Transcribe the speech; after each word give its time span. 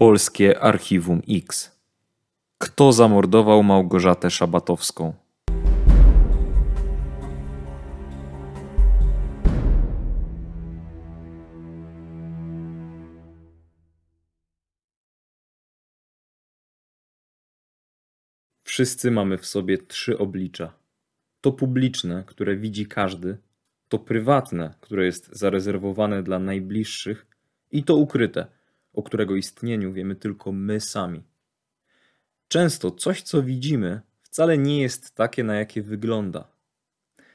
Polskie 0.00 0.60
Archiwum 0.60 1.22
X. 1.28 1.78
Kto 2.58 2.92
zamordował 2.92 3.62
Małgorzatę 3.62 4.30
Szabatowską? 4.30 5.14
Wszyscy 18.64 19.10
mamy 19.10 19.38
w 19.38 19.46
sobie 19.46 19.78
trzy 19.78 20.18
oblicza. 20.18 20.72
To 21.40 21.52
publiczne, 21.52 22.24
które 22.26 22.56
widzi 22.56 22.86
każdy, 22.86 23.38
to 23.88 23.98
prywatne, 23.98 24.74
które 24.80 25.04
jest 25.04 25.36
zarezerwowane 25.36 26.22
dla 26.22 26.38
najbliższych, 26.38 27.26
i 27.70 27.84
to 27.84 27.96
ukryte, 27.96 28.57
o 28.98 29.02
którego 29.02 29.36
istnieniu 29.36 29.92
wiemy 29.92 30.16
tylko 30.16 30.52
my 30.52 30.80
sami. 30.80 31.22
Często 32.48 32.90
coś, 32.90 33.22
co 33.22 33.42
widzimy, 33.42 34.00
wcale 34.22 34.58
nie 34.58 34.82
jest 34.82 35.14
takie, 35.14 35.44
na 35.44 35.54
jakie 35.54 35.82
wygląda. 35.82 36.48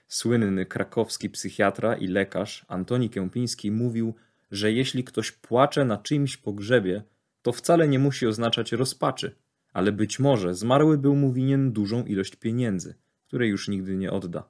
Słynny 0.08 0.66
krakowski 0.66 1.30
psychiatra 1.30 1.96
i 1.96 2.08
lekarz 2.08 2.66
Antoni 2.68 3.10
Kępiński 3.10 3.72
mówił, 3.72 4.16
że 4.52 4.72
jeśli 4.72 5.04
ktoś 5.04 5.32
płacze 5.32 5.86
na 5.86 5.98
czyimś 5.98 6.38
pogrzebie, 6.38 7.04
to 7.42 7.52
wcale 7.52 7.88
nie 7.88 8.00
musi 8.00 8.28
oznaczać 8.28 8.72
rozpaczy, 8.72 9.36
ale 9.74 9.92
być 9.92 10.20
może 10.20 10.56
zmarły 10.56 10.98
był 10.98 11.16
mu 11.16 11.34
winien 11.34 11.72
dużą 11.72 12.06
ilość 12.06 12.36
pieniędzy, 12.36 12.96
której 13.28 13.50
już 13.50 13.68
nigdy 13.68 13.96
nie 13.96 14.12
odda. 14.12 14.50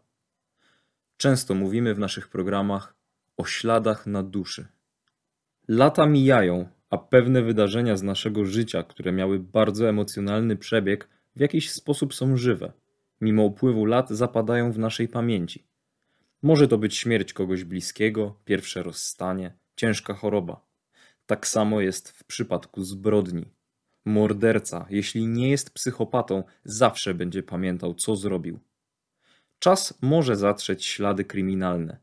Często 1.17 1.53
mówimy 1.55 1.95
w 1.95 1.99
naszych 1.99 2.27
programach 2.27 2.95
o 3.37 3.45
śladach 3.45 4.07
na 4.07 4.23
duszy. 4.23 4.67
Lata 5.67 6.05
mijają, 6.05 6.69
a 6.93 6.97
pewne 6.97 7.41
wydarzenia 7.41 7.97
z 7.97 8.03
naszego 8.03 8.45
życia, 8.45 8.83
które 8.83 9.11
miały 9.11 9.39
bardzo 9.39 9.89
emocjonalny 9.89 10.55
przebieg, 10.55 11.09
w 11.35 11.39
jakiś 11.39 11.71
sposób 11.71 12.13
są 12.13 12.37
żywe. 12.37 12.73
Mimo 13.21 13.43
upływu 13.43 13.85
lat 13.85 14.09
zapadają 14.09 14.71
w 14.71 14.79
naszej 14.79 15.07
pamięci. 15.07 15.67
Może 16.41 16.67
to 16.67 16.77
być 16.77 16.97
śmierć 16.97 17.33
kogoś 17.33 17.63
bliskiego, 17.63 18.39
pierwsze 18.45 18.83
rozstanie, 18.83 19.53
ciężka 19.75 20.13
choroba. 20.13 20.65
Tak 21.25 21.47
samo 21.47 21.81
jest 21.81 22.09
w 22.11 22.23
przypadku 22.23 22.83
zbrodni. 22.83 23.45
Morderca, 24.05 24.85
jeśli 24.89 25.27
nie 25.27 25.49
jest 25.49 25.73
psychopatą, 25.73 26.43
zawsze 26.63 27.13
będzie 27.13 27.43
pamiętał, 27.43 27.93
co 27.93 28.15
zrobił. 28.15 28.59
Czas 29.59 29.97
może 30.01 30.35
zatrzeć 30.35 30.85
ślady 30.85 31.25
kryminalne. 31.25 31.97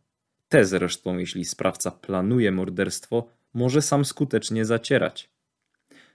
Te 0.48 0.64
zresztą, 0.64 1.18
jeśli 1.18 1.44
sprawca 1.44 1.90
planuje 1.90 2.52
morderstwo, 2.52 3.39
może 3.54 3.82
sam 3.82 4.04
skutecznie 4.04 4.64
zacierać. 4.64 5.30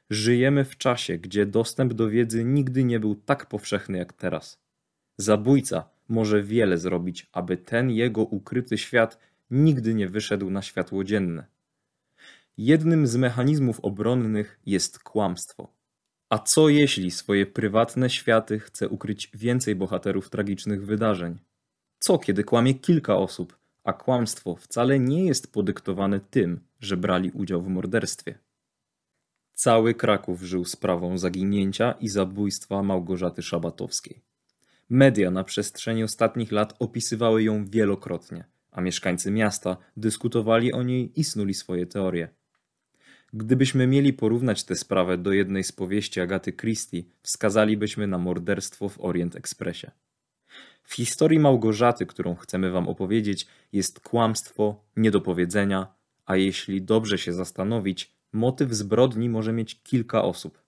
Żyjemy 0.09 0.65
w 0.65 0.77
czasie, 0.77 1.17
gdzie 1.17 1.45
dostęp 1.45 1.93
do 1.93 2.09
wiedzy 2.09 2.43
nigdy 2.43 2.83
nie 2.83 2.99
był 2.99 3.15
tak 3.15 3.45
powszechny 3.45 3.97
jak 3.97 4.13
teraz. 4.13 4.59
Zabójca 5.17 5.89
może 6.09 6.43
wiele 6.43 6.77
zrobić, 6.77 7.29
aby 7.31 7.57
ten 7.57 7.91
jego 7.91 8.21
ukryty 8.21 8.77
świat 8.77 9.19
nigdy 9.51 9.93
nie 9.93 10.09
wyszedł 10.09 10.49
na 10.49 10.61
światło 10.61 11.03
dzienne. 11.03 11.45
Jednym 12.57 13.07
z 13.07 13.15
mechanizmów 13.15 13.79
obronnych 13.79 14.59
jest 14.65 14.99
kłamstwo. 14.99 15.73
A 16.29 16.39
co 16.39 16.69
jeśli 16.69 17.11
swoje 17.11 17.45
prywatne 17.45 18.09
światy 18.09 18.59
chce 18.59 18.89
ukryć 18.89 19.31
więcej 19.33 19.75
bohaterów 19.75 20.29
tragicznych 20.29 20.85
wydarzeń? 20.85 21.39
Co 21.99 22.17
kiedy 22.17 22.43
kłamie 22.43 22.73
kilka 22.73 23.15
osób, 23.15 23.57
a 23.85 23.93
kłamstwo 23.93 24.55
wcale 24.55 24.99
nie 24.99 25.25
jest 25.25 25.53
podyktowane 25.53 26.19
tym, 26.19 26.59
że 26.79 26.97
brali 26.97 27.31
udział 27.31 27.61
w 27.61 27.67
morderstwie? 27.67 28.37
Cały 29.53 29.93
Kraków 29.93 30.41
żył 30.41 30.65
sprawą 30.65 31.17
zaginięcia 31.17 31.91
i 31.91 32.09
zabójstwa 32.09 32.83
Małgorzaty 32.83 33.43
Szabatowskiej. 33.43 34.21
Media 34.89 35.31
na 35.31 35.43
przestrzeni 35.43 36.03
ostatnich 36.03 36.51
lat 36.51 36.75
opisywały 36.79 37.43
ją 37.43 37.65
wielokrotnie, 37.65 38.45
a 38.71 38.81
mieszkańcy 38.81 39.31
miasta 39.31 39.77
dyskutowali 39.97 40.73
o 40.73 40.83
niej 40.83 41.19
i 41.19 41.23
snuli 41.23 41.53
swoje 41.53 41.85
teorie. 41.85 42.29
Gdybyśmy 43.33 43.87
mieli 43.87 44.13
porównać 44.13 44.63
tę 44.63 44.75
sprawę 44.75 45.17
do 45.17 45.33
jednej 45.33 45.63
z 45.63 45.71
powieści 45.71 46.21
Agaty 46.21 46.53
Christie, 46.53 47.03
wskazalibyśmy 47.21 48.07
na 48.07 48.17
morderstwo 48.17 48.89
w 48.89 49.01
Orient 49.01 49.35
Expressie. 49.35 49.87
W 50.85 50.93
historii 50.93 51.39
Małgorzaty, 51.39 52.05
którą 52.05 52.35
chcemy 52.35 52.71
Wam 52.71 52.87
opowiedzieć, 52.87 53.47
jest 53.73 53.99
kłamstwo, 53.99 54.83
niedopowiedzenia, 54.97 55.87
a 56.25 56.35
jeśli 56.35 56.81
dobrze 56.81 57.17
się 57.17 57.33
zastanowić, 57.33 58.15
motyw 58.33 58.73
zbrodni 58.73 59.29
może 59.29 59.53
mieć 59.53 59.83
kilka 59.83 60.23
osób. 60.23 60.61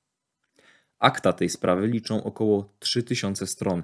Akta 1.00 1.34
tej 1.34 1.50
sprawy 1.50 1.88
liczą 1.88 2.24
około 2.24 2.70
3000 2.80 3.48
stron. 3.48 3.84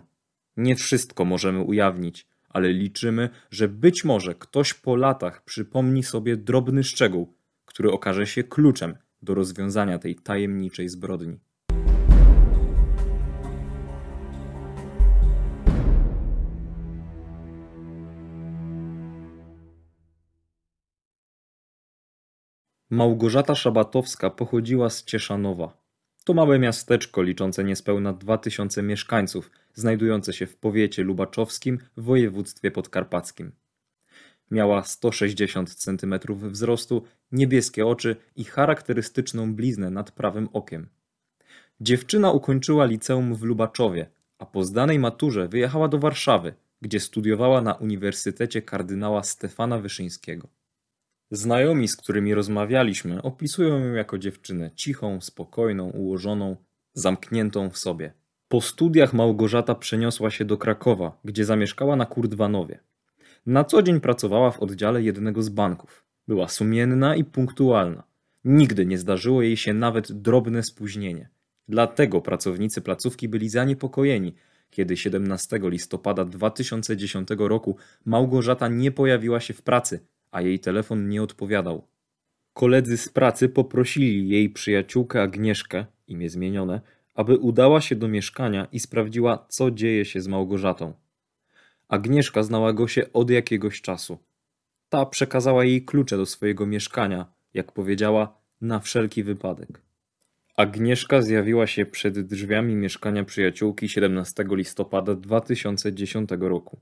Nie 0.58 0.76
wszystko 0.76 1.26
możemy 1.26 1.62
ujawnić, 1.62 2.28
ale 2.50 2.74
liczymy, 2.74 3.30
że 3.52 3.68
być 3.68 4.04
może 4.04 4.36
ktoś 4.36 4.74
po 4.74 4.96
latach 4.96 5.44
przypomni 5.44 6.04
sobie 6.04 6.38
drobny 6.38 6.84
szczegół, 6.84 7.34
który 7.66 7.92
okaże 7.92 8.28
się 8.28 8.44
kluczem 8.44 8.98
do 9.22 9.34
rozwiązania 9.34 10.00
tej 10.00 10.16
tajemniczej 10.16 10.90
zbrodni. 10.90 11.40
Małgorzata 22.94 23.56
Szabatowska 23.56 24.30
pochodziła 24.30 24.90
z 24.90 25.04
Cieszanowa. 25.04 25.78
To 26.24 26.34
małe 26.34 26.60
miasteczko 26.60 27.22
liczące 27.22 27.64
niespełna 27.64 28.14
2000 28.14 28.84
mieszkańców, 28.84 29.52
znajdujące 29.74 30.34
się 30.34 30.48
w 30.48 30.56
powiecie 30.56 31.04
lubaczowskim 31.04 31.80
w 31.98 32.04
województwie 32.04 32.72
podkarpackim. 32.72 33.52
Miała 34.52 34.84
160 34.84 35.76
cm 35.76 36.16
wzrostu, 36.36 37.04
niebieskie 37.32 37.88
oczy 37.88 38.16
i 38.36 38.44
charakterystyczną 38.44 39.56
bliznę 39.56 39.90
nad 39.90 40.12
prawym 40.12 40.50
okiem. 40.54 40.88
Dziewczyna 41.82 42.32
ukończyła 42.32 42.86
liceum 42.86 43.36
w 43.36 43.44
Lubaczowie, 43.44 44.10
a 44.38 44.46
po 44.46 44.64
zdanej 44.64 45.00
maturze 45.00 45.48
wyjechała 45.48 45.88
do 45.88 46.00
Warszawy, 46.00 46.54
gdzie 46.82 47.00
studiowała 47.00 47.62
na 47.62 47.74
Uniwersytecie 47.74 48.62
kardynała 48.62 49.24
Stefana 49.24 49.80
Wyszyńskiego. 49.80 50.63
Znajomi, 51.36 51.88
z 51.88 51.96
którymi 51.96 52.34
rozmawialiśmy, 52.34 53.22
opisują 53.22 53.80
ją 53.80 53.94
jako 53.94 54.18
dziewczynę 54.18 54.72
cichą, 54.76 55.22
spokojną, 55.22 55.90
ułożoną, 55.90 56.56
zamkniętą 56.94 57.70
w 57.70 57.78
sobie. 57.78 58.14
Po 58.48 58.62
studiach 58.62 59.14
Małgorzata 59.14 59.76
przeniosła 59.76 60.30
się 60.30 60.46
do 60.46 60.58
Krakowa, 60.58 61.20
gdzie 61.26 61.46
zamieszkała 61.46 61.96
na 61.96 62.06
Kurdwanowie. 62.06 62.80
Na 63.46 63.64
co 63.64 63.82
dzień 63.82 64.00
pracowała 64.00 64.52
w 64.52 64.60
oddziale 64.60 65.04
jednego 65.04 65.44
z 65.44 65.50
banków. 65.50 66.06
Była 66.28 66.48
sumienna 66.48 67.16
i 67.16 67.24
punktualna. 67.24 68.04
Nigdy 68.44 68.86
nie 68.86 68.98
zdarzyło 68.98 69.42
jej 69.42 69.58
się 69.58 69.74
nawet 69.74 70.12
drobne 70.12 70.64
spóźnienie. 70.64 71.30
Dlatego 71.68 72.22
pracownicy 72.22 72.82
placówki 72.82 73.30
byli 73.30 73.50
zaniepokojeni, 73.50 74.36
kiedy 74.70 74.98
17 74.98 75.60
listopada 75.64 76.26
2010 76.26 77.30
roku 77.38 77.78
Małgorzata 78.06 78.68
nie 78.68 78.92
pojawiła 78.92 79.40
się 79.40 79.54
w 79.54 79.62
pracy, 79.62 80.00
a 80.34 80.42
jej 80.42 80.60
telefon 80.60 81.10
nie 81.10 81.24
odpowiadał. 81.24 81.88
Koledzy 82.54 82.98
z 82.98 83.10
pracy 83.10 83.50
poprosili 83.50 84.30
jej 84.30 84.50
przyjaciółkę 84.50 85.22
Agnieszkę, 85.22 85.86
imię 86.08 86.30
zmienione, 86.30 86.82
aby 87.14 87.38
udała 87.38 87.82
się 87.82 87.96
do 87.96 88.08
mieszkania 88.08 88.68
i 88.72 88.80
sprawdziła, 88.80 89.46
co 89.50 89.72
dzieje 89.72 90.06
się 90.06 90.22
z 90.22 90.28
Małgorzatą. 90.28 90.94
Agnieszka 91.88 92.44
znała 92.44 92.74
go 92.74 92.88
się 92.88 93.14
od 93.14 93.30
jakiegoś 93.30 93.82
czasu. 93.82 94.18
Ta 94.90 95.06
przekazała 95.06 95.66
jej 95.66 95.86
klucze 95.86 96.18
do 96.18 96.26
swojego 96.26 96.66
mieszkania, 96.66 97.26
jak 97.54 97.72
powiedziała, 97.72 98.38
na 98.62 98.80
wszelki 98.80 99.24
wypadek. 99.24 99.82
Agnieszka 100.58 101.22
zjawiła 101.22 101.68
się 101.68 101.86
przed 101.86 102.20
drzwiami 102.20 102.76
mieszkania 102.76 103.24
przyjaciółki 103.24 103.90
17 103.90 104.46
listopada 104.50 105.16
2010 105.16 106.30
roku. 106.40 106.80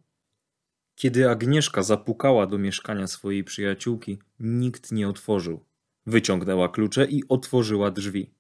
Kiedy 0.96 1.30
Agnieszka 1.30 1.84
zapukała 1.84 2.48
do 2.48 2.58
mieszkania 2.58 3.08
swojej 3.08 3.44
przyjaciółki, 3.44 4.20
nikt 4.40 4.92
nie 4.92 5.10
otworzył. 5.10 5.66
Wyciągnęła 6.06 6.70
klucze 6.70 7.06
i 7.06 7.24
otworzyła 7.30 7.92
drzwi. 7.92 8.34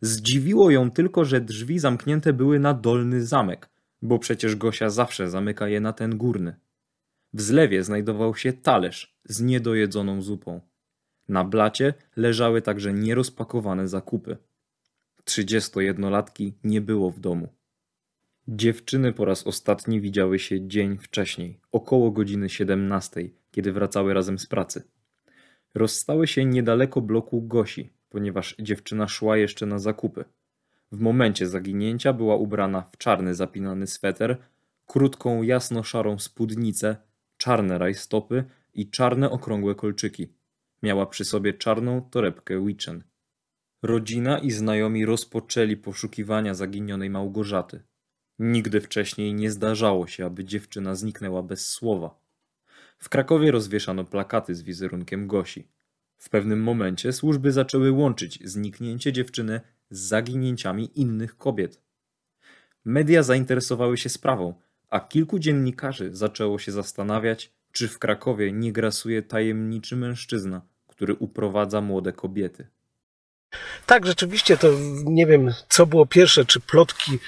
Zdziwiło 0.00 0.70
ją 0.70 0.90
tylko, 0.90 1.24
że 1.24 1.40
drzwi 1.40 1.78
zamknięte 1.78 2.32
były 2.32 2.58
na 2.58 2.74
dolny 2.74 3.26
zamek, 3.26 3.68
bo 4.02 4.18
przecież 4.18 4.56
Gosia 4.56 4.90
zawsze 4.90 5.30
zamyka 5.30 5.68
je 5.68 5.80
na 5.80 5.92
ten 5.92 6.16
górny. 6.16 6.56
W 7.32 7.40
zlewie 7.40 7.84
znajdował 7.84 8.34
się 8.34 8.52
talerz 8.52 9.18
z 9.24 9.40
niedojedzoną 9.40 10.22
zupą. 10.22 10.60
Na 11.28 11.44
blacie 11.44 11.94
leżały 12.16 12.62
także 12.62 12.92
nierozpakowane 12.92 13.88
zakupy. 13.88 14.36
Trzydziestojednolatki 15.24 16.54
nie 16.64 16.80
było 16.80 17.10
w 17.10 17.20
domu. 17.20 17.48
Dziewczyny 18.50 19.12
po 19.12 19.24
raz 19.24 19.46
ostatni 19.46 20.00
widziały 20.00 20.38
się 20.38 20.68
dzień 20.68 20.98
wcześniej, 20.98 21.60
około 21.72 22.10
godziny 22.10 22.48
17, 22.48 23.30
kiedy 23.50 23.72
wracały 23.72 24.14
razem 24.14 24.38
z 24.38 24.46
pracy. 24.46 24.82
Rozstały 25.74 26.26
się 26.26 26.44
niedaleko 26.44 27.00
bloku 27.00 27.42
Gosi, 27.42 27.92
ponieważ 28.08 28.56
dziewczyna 28.58 29.08
szła 29.08 29.36
jeszcze 29.36 29.66
na 29.66 29.78
zakupy. 29.78 30.24
W 30.92 31.00
momencie 31.00 31.46
zaginięcia 31.46 32.12
była 32.12 32.36
ubrana 32.36 32.82
w 32.82 32.96
czarny 32.96 33.34
zapinany 33.34 33.86
sweter, 33.86 34.36
krótką 34.86 35.42
jasno-szarą 35.42 36.18
spódnicę, 36.18 36.96
czarne 37.36 37.78
rajstopy 37.78 38.44
i 38.74 38.90
czarne 38.90 39.30
okrągłe 39.30 39.74
kolczyki. 39.74 40.28
Miała 40.82 41.06
przy 41.06 41.24
sobie 41.24 41.54
czarną 41.54 42.02
torebkę 42.10 42.66
Witchen. 42.66 43.04
Rodzina 43.82 44.38
i 44.38 44.50
znajomi 44.50 45.04
rozpoczęli 45.04 45.76
poszukiwania 45.76 46.54
zaginionej 46.54 47.10
Małgorzaty. 47.10 47.87
Nigdy 48.38 48.80
wcześniej 48.80 49.34
nie 49.34 49.50
zdarzało 49.50 50.06
się, 50.06 50.26
aby 50.26 50.44
dziewczyna 50.44 50.94
zniknęła 50.94 51.42
bez 51.42 51.68
słowa. 51.68 52.20
W 52.98 53.08
Krakowie 53.08 53.50
rozwieszano 53.50 54.04
plakaty 54.04 54.54
z 54.54 54.62
wizerunkiem 54.62 55.26
Gosi. 55.26 55.68
W 56.16 56.28
pewnym 56.28 56.62
momencie 56.62 57.12
służby 57.12 57.52
zaczęły 57.52 57.92
łączyć 57.92 58.38
zniknięcie 58.44 59.12
dziewczyny 59.12 59.60
z 59.90 60.00
zaginięciami 60.00 61.00
innych 61.00 61.36
kobiet. 61.36 61.80
Media 62.84 63.22
zainteresowały 63.22 63.98
się 63.98 64.08
sprawą, 64.08 64.54
a 64.90 65.00
kilku 65.00 65.38
dziennikarzy 65.38 66.10
zaczęło 66.12 66.58
się 66.58 66.72
zastanawiać, 66.72 67.52
czy 67.72 67.88
w 67.88 67.98
Krakowie 67.98 68.52
nie 68.52 68.72
grasuje 68.72 69.22
tajemniczy 69.22 69.96
mężczyzna, 69.96 70.62
który 70.86 71.14
uprowadza 71.14 71.80
młode 71.80 72.12
kobiety. 72.12 72.66
Tak, 73.86 74.06
rzeczywiście 74.06 74.56
to 74.56 74.68
nie 75.04 75.26
wiem, 75.26 75.54
co 75.68 75.86
było 75.86 76.06
pierwsze, 76.06 76.44
czy 76.44 76.60
plotki 76.60 77.18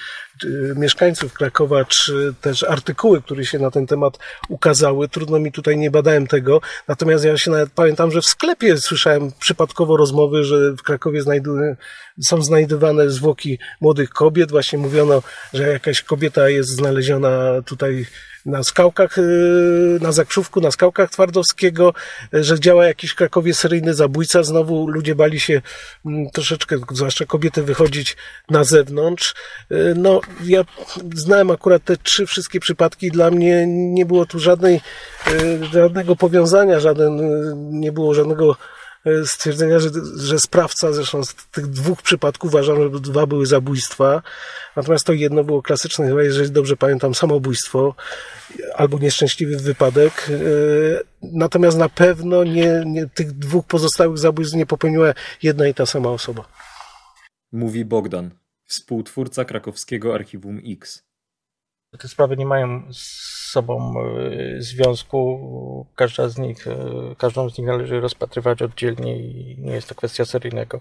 mieszkańców 0.75 1.33
Krakowa, 1.33 1.85
czy 1.85 2.33
też 2.41 2.63
artykuły, 2.63 3.21
które 3.21 3.45
się 3.45 3.59
na 3.59 3.71
ten 3.71 3.87
temat 3.87 4.19
ukazały. 4.49 5.07
Trudno 5.07 5.39
mi 5.39 5.51
tutaj, 5.51 5.77
nie 5.77 5.91
badałem 5.91 6.27
tego. 6.27 6.61
Natomiast 6.87 7.25
ja 7.25 7.37
się 7.37 7.51
nawet 7.51 7.69
pamiętam, 7.71 8.11
że 8.11 8.21
w 8.21 8.25
sklepie 8.25 8.77
słyszałem 8.77 9.31
przypadkowo 9.39 9.97
rozmowy, 9.97 10.43
że 10.43 10.71
w 10.71 10.81
Krakowie 10.81 11.23
są 12.21 12.41
znajdowane 12.41 13.09
zwłoki 13.09 13.59
młodych 13.81 14.09
kobiet. 14.09 14.51
Właśnie 14.51 14.79
mówiono, 14.79 15.23
że 15.53 15.67
jakaś 15.67 16.01
kobieta 16.01 16.49
jest 16.49 16.69
znaleziona 16.69 17.61
tutaj 17.65 18.05
na 18.45 18.63
skałkach, 18.63 19.17
y, 19.17 19.97
na 20.01 20.11
Zakrzówku, 20.11 20.61
na 20.61 20.71
skałkach 20.71 21.11
Twardowskiego, 21.11 21.93
że 22.33 22.59
działa 22.59 22.85
jakiś 22.85 23.13
Krakowie 23.13 23.53
seryjny 23.53 23.93
zabójca. 23.93 24.43
Znowu 24.43 24.87
ludzie 24.87 25.15
bali 25.15 25.39
się 25.39 25.61
mm, 26.05 26.29
troszeczkę, 26.29 26.77
zwłaszcza 26.91 27.25
kobiety, 27.25 27.63
wychodzić 27.63 28.17
na 28.49 28.63
zewnątrz. 28.63 29.35
Y, 29.71 29.95
ja 30.43 30.65
znałem 31.15 31.51
akurat 31.51 31.83
te 31.83 31.97
trzy 31.97 32.25
wszystkie 32.25 32.59
przypadki. 32.59 33.11
Dla 33.11 33.31
mnie 33.31 33.65
nie 33.67 34.05
było 34.05 34.25
tu 34.25 34.39
żadnej, 34.39 34.81
y, 35.31 35.65
żadnego 35.65 36.15
powiązania, 36.15 36.79
żaden, 36.79 37.19
nie 37.79 37.91
było 37.91 38.13
żadnego 38.13 38.55
stwierdzenia, 39.25 39.79
że, 39.79 39.89
że 40.15 40.39
sprawca, 40.39 40.93
zresztą 40.93 41.23
z 41.23 41.35
tych 41.35 41.67
dwóch 41.67 42.01
przypadków 42.01 42.49
uważam, 42.49 42.81
że 42.81 42.99
dwa 42.99 43.25
były 43.25 43.45
zabójstwa, 43.45 44.21
natomiast 44.75 45.05
to 45.05 45.13
jedno 45.13 45.43
było 45.43 45.61
klasyczne, 45.61 46.07
chyba 46.07 46.23
jeżeli 46.23 46.51
dobrze 46.51 46.77
pamiętam, 46.77 47.15
samobójstwo 47.15 47.95
albo 48.75 48.99
nieszczęśliwy 48.99 49.57
wypadek. 49.57 50.29
E, 50.29 50.37
natomiast 51.21 51.77
na 51.77 51.89
pewno 51.89 52.43
nie, 52.43 52.83
nie, 52.85 53.07
tych 53.07 53.31
dwóch 53.31 53.65
pozostałych 53.65 54.17
zabójstw 54.17 54.55
nie 54.55 54.65
popełniła 54.65 55.13
jedna 55.43 55.67
i 55.67 55.73
ta 55.73 55.85
sama 55.85 56.09
osoba. 56.09 56.45
Mówi 57.51 57.85
Bogdan, 57.85 58.31
współtwórca 58.71 59.45
krakowskiego 59.45 60.15
Archiwum 60.15 60.61
X. 60.65 61.03
Te 61.99 62.07
sprawy 62.07 62.37
nie 62.37 62.45
mają 62.45 62.93
z 62.93 63.31
sobą 63.51 63.93
e, 63.99 64.61
związku. 64.61 65.87
Każda 65.95 66.29
z 66.29 66.37
nich, 66.37 66.67
e, 66.67 66.75
każdą 67.17 67.49
z 67.49 67.57
nich 67.57 67.67
należy 67.67 67.99
rozpatrywać 67.99 68.61
oddzielnie 68.61 69.17
i 69.17 69.55
nie 69.59 69.73
jest 69.73 69.89
to 69.89 69.95
kwestia 69.95 70.25
seryjnego 70.25 70.79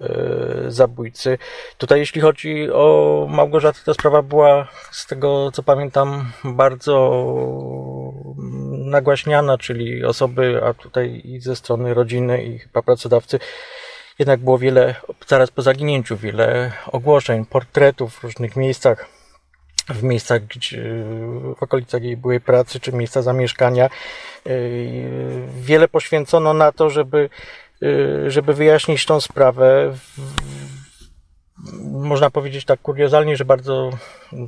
e, 0.00 0.06
zabójcy. 0.68 1.38
Tutaj 1.78 1.98
jeśli 1.98 2.20
chodzi 2.20 2.70
o 2.72 3.26
Małgorzatę, 3.30 3.78
ta 3.84 3.94
sprawa 3.94 4.22
była 4.22 4.68
z 4.90 5.06
tego 5.06 5.50
co 5.52 5.62
pamiętam 5.62 6.32
bardzo 6.44 7.24
nagłaśniana, 8.84 9.58
czyli 9.58 10.04
osoby, 10.04 10.60
a 10.64 10.74
tutaj 10.74 11.20
i 11.24 11.40
ze 11.40 11.56
strony 11.56 11.94
rodziny 11.94 12.44
i 12.44 12.58
chyba 12.58 12.82
pracodawcy 12.82 13.38
jednak 14.18 14.40
było 14.40 14.58
wiele, 14.58 14.94
zaraz 15.26 15.50
po 15.50 15.62
zaginięciu, 15.62 16.16
wiele 16.16 16.72
ogłoszeń, 16.86 17.44
portretów 17.44 18.14
w 18.14 18.24
różnych 18.24 18.56
miejscach 18.56 19.18
w 19.88 20.02
miejscach, 20.02 20.46
gdzie, 20.46 20.82
w 21.56 21.62
okolicach 21.62 22.02
jej 22.02 22.16
byłej 22.16 22.40
pracy 22.40 22.80
czy 22.80 22.92
miejsca 22.92 23.22
zamieszkania. 23.22 23.90
Y, 24.46 25.46
wiele 25.60 25.88
poświęcono 25.88 26.54
na 26.54 26.72
to, 26.72 26.90
żeby, 26.90 27.30
y, 27.82 28.30
żeby 28.30 28.54
wyjaśnić 28.54 29.06
tą 29.06 29.20
sprawę. 29.20 29.94
Można 31.82 32.30
powiedzieć 32.30 32.64
tak 32.64 32.82
kuriozalnie, 32.82 33.36
że 33.36 33.44
bardzo 33.44 33.90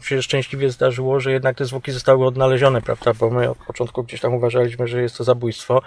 się 0.02 0.22
szczęśliwie 0.22 0.70
zdarzyło, 0.70 1.20
że 1.20 1.32
jednak 1.32 1.56
te 1.56 1.64
zwłoki 1.64 1.92
zostały 1.92 2.26
odnalezione, 2.26 2.82
prawda? 2.82 3.14
Bo 3.14 3.30
my 3.30 3.50
od 3.50 3.58
początku 3.58 4.04
gdzieś 4.04 4.20
tam 4.20 4.34
uważaliśmy, 4.34 4.88
że 4.88 5.02
jest 5.02 5.16
to 5.16 5.24
zabójstwo. 5.24 5.82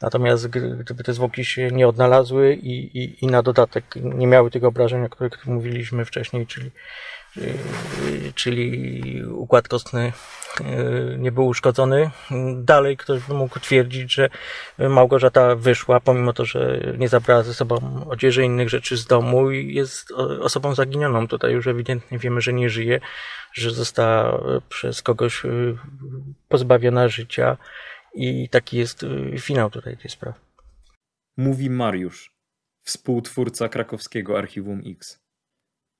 Natomiast 0.00 0.48
gdyby 0.48 1.04
te 1.04 1.12
zwłoki 1.12 1.44
się 1.44 1.68
nie 1.70 1.88
odnalazły 1.88 2.54
i, 2.54 2.98
i, 2.98 3.24
i 3.24 3.26
na 3.26 3.42
dodatek 3.42 3.84
nie 3.96 4.26
miały 4.26 4.50
tych 4.50 4.64
obrażeń, 4.64 5.04
o 5.04 5.08
których 5.08 5.46
mówiliśmy 5.46 6.04
wcześniej, 6.04 6.46
czyli 6.46 6.70
Yy, 7.36 8.32
czyli 8.34 9.24
układ 9.26 9.68
kostny 9.68 10.12
yy, 10.60 11.16
nie 11.18 11.32
był 11.32 11.46
uszkodzony. 11.46 12.10
Dalej 12.56 12.96
ktoś 12.96 13.22
by 13.22 13.34
mógł 13.34 13.60
twierdzić, 13.60 14.14
że 14.14 14.28
Małgorzata 14.78 15.56
wyszła, 15.56 16.00
pomimo 16.00 16.32
to, 16.32 16.44
że 16.44 16.80
nie 16.98 17.08
zabrała 17.08 17.42
ze 17.42 17.54
sobą 17.54 18.06
odzieży 18.10 18.44
innych 18.44 18.68
rzeczy 18.68 18.96
z 18.96 19.06
domu 19.06 19.50
i 19.50 19.74
jest 19.74 20.12
osobą 20.40 20.63
zaginioną. 20.72 21.28
Tutaj 21.28 21.52
już 21.52 21.66
ewidentnie 21.66 22.18
wiemy, 22.18 22.40
że 22.40 22.52
nie 22.52 22.70
żyje, 22.70 23.00
że 23.52 23.70
została 23.70 24.40
przez 24.68 25.02
kogoś 25.02 25.44
yy, 25.44 25.76
pozbawiona 26.48 27.08
życia 27.08 27.56
i 28.14 28.48
taki 28.48 28.76
jest 28.76 29.06
finał 29.40 29.70
tutaj 29.70 29.96
tej 29.96 30.10
sprawy. 30.10 30.38
Mówi 31.36 31.70
Mariusz, 31.70 32.34
współtwórca 32.80 33.68
krakowskiego 33.68 34.38
Archiwum 34.38 34.82
X. 34.86 35.24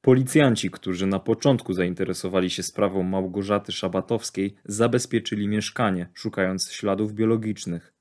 Policjanci, 0.00 0.70
którzy 0.70 1.06
na 1.06 1.18
początku 1.18 1.72
zainteresowali 1.72 2.50
się 2.50 2.62
sprawą 2.62 3.02
Małgorzaty 3.02 3.72
Szabatowskiej, 3.72 4.56
zabezpieczyli 4.64 5.48
mieszkanie, 5.48 6.10
szukając 6.14 6.72
śladów 6.72 7.12
biologicznych. 7.12 7.94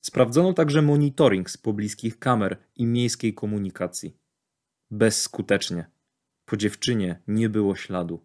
Sprawdzono 0.00 0.52
także 0.52 0.82
monitoring 0.82 1.50
z 1.50 1.56
pobliskich 1.56 2.18
kamer 2.18 2.56
i 2.76 2.86
miejskiej 2.86 3.34
komunikacji. 3.34 4.19
Bezskutecznie. 4.90 5.86
Po 6.44 6.56
dziewczynie 6.56 7.22
nie 7.28 7.48
było 7.48 7.76
śladu. 7.76 8.20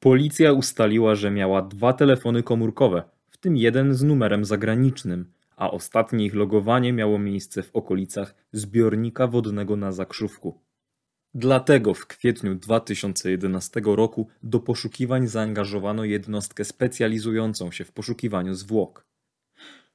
Policja 0.00 0.52
ustaliła, 0.52 1.14
że 1.14 1.30
miała 1.30 1.62
dwa 1.62 1.92
telefony 1.92 2.42
komórkowe, 2.42 3.02
w 3.30 3.36
tym 3.36 3.56
jeden 3.56 3.94
z 3.94 4.02
numerem 4.02 4.44
zagranicznym, 4.44 5.32
a 5.56 5.70
ostatnie 5.70 6.24
ich 6.24 6.34
logowanie 6.34 6.92
miało 6.92 7.18
miejsce 7.18 7.62
w 7.62 7.76
okolicach 7.76 8.34
zbiornika 8.52 9.26
wodnego 9.26 9.76
na 9.76 9.92
Zakrzówku. 9.92 10.60
Dlatego 11.34 11.94
w 11.94 12.06
kwietniu 12.06 12.54
2011 12.54 13.80
roku 13.84 14.28
do 14.42 14.60
poszukiwań 14.60 15.26
zaangażowano 15.26 16.04
jednostkę 16.04 16.64
specjalizującą 16.64 17.70
się 17.70 17.84
w 17.84 17.92
poszukiwaniu 17.92 18.54
zwłok. 18.54 19.06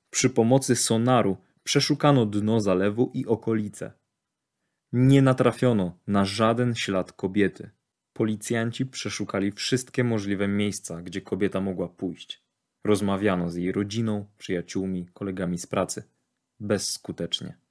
Przy 0.09 0.29
pomocy 0.29 0.75
sonaru 0.75 1.37
przeszukano 1.63 2.25
dno 2.25 2.59
zalewu 2.59 3.11
i 3.13 3.25
okolice. 3.25 3.93
Nie 4.93 5.21
natrafiono 5.21 5.97
na 6.07 6.25
żaden 6.25 6.75
ślad 6.75 7.13
kobiety. 7.13 7.69
Policjanci 8.13 8.85
przeszukali 8.85 9.51
wszystkie 9.51 10.03
możliwe 10.03 10.47
miejsca, 10.47 11.01
gdzie 11.01 11.21
kobieta 11.21 11.61
mogła 11.61 11.87
pójść. 11.87 12.43
Rozmawiano 12.83 13.49
z 13.49 13.55
jej 13.55 13.71
rodziną, 13.71 14.25
przyjaciółmi, 14.37 15.09
kolegami 15.13 15.57
z 15.57 15.67
pracy. 15.67 16.03
Bezskutecznie. 16.59 17.64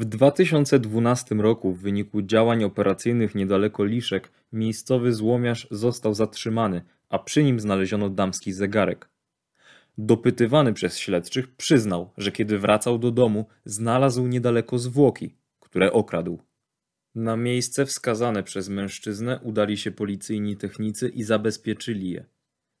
W 0.00 0.04
2012 0.04 1.34
roku 1.34 1.72
w 1.72 1.80
wyniku 1.80 2.22
działań 2.22 2.64
operacyjnych 2.64 3.34
niedaleko 3.34 3.84
Liszek 3.84 4.30
miejscowy 4.52 5.14
złomiarz 5.14 5.68
został 5.70 6.14
zatrzymany, 6.14 6.82
a 7.08 7.18
przy 7.18 7.44
nim 7.44 7.60
znaleziono 7.60 8.10
damski 8.10 8.52
zegarek. 8.52 9.08
Dopytywany 9.98 10.72
przez 10.72 10.98
śledczych 10.98 11.56
przyznał, 11.56 12.10
że 12.16 12.32
kiedy 12.32 12.58
wracał 12.58 12.98
do 12.98 13.10
domu, 13.10 13.46
znalazł 13.64 14.26
niedaleko 14.26 14.78
zwłoki, 14.78 15.34
które 15.60 15.92
okradł. 15.92 16.38
Na 17.14 17.36
miejsce 17.36 17.86
wskazane 17.86 18.42
przez 18.42 18.68
mężczyznę 18.68 19.40
udali 19.42 19.76
się 19.76 19.90
policyjni 19.90 20.56
technicy 20.56 21.08
i 21.08 21.22
zabezpieczyli 21.22 22.10
je. 22.10 22.24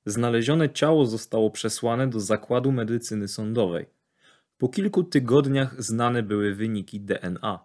Znalezione 0.06 0.70
ciało 0.70 1.06
zostało 1.06 1.50
przesłane 1.50 2.08
do 2.08 2.20
zakładu 2.20 2.72
medycyny 2.72 3.28
sądowej. 3.28 3.99
Po 4.60 4.68
kilku 4.68 5.04
tygodniach 5.04 5.82
znane 5.82 6.22
były 6.22 6.54
wyniki 6.54 7.00
DNA. 7.00 7.58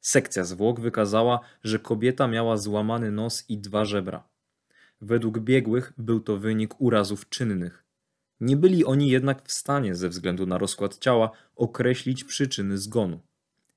Sekcja 0.00 0.44
zwłok 0.44 0.80
wykazała, 0.80 1.40
że 1.64 1.78
kobieta 1.78 2.28
miała 2.28 2.56
złamany 2.56 3.10
nos 3.10 3.44
i 3.48 3.58
dwa 3.58 3.84
żebra. 3.84 4.28
Według 5.00 5.38
biegłych 5.38 5.92
był 5.98 6.20
to 6.20 6.36
wynik 6.36 6.80
urazów 6.80 7.28
czynnych. 7.28 7.84
Nie 8.40 8.56
byli 8.56 8.84
oni 8.84 9.10
jednak 9.10 9.42
w 9.48 9.52
stanie, 9.52 9.94
ze 9.94 10.08
względu 10.08 10.46
na 10.46 10.58
rozkład 10.58 10.98
ciała, 10.98 11.30
określić 11.56 12.24
przyczyny 12.24 12.78
zgonu. 12.78 13.20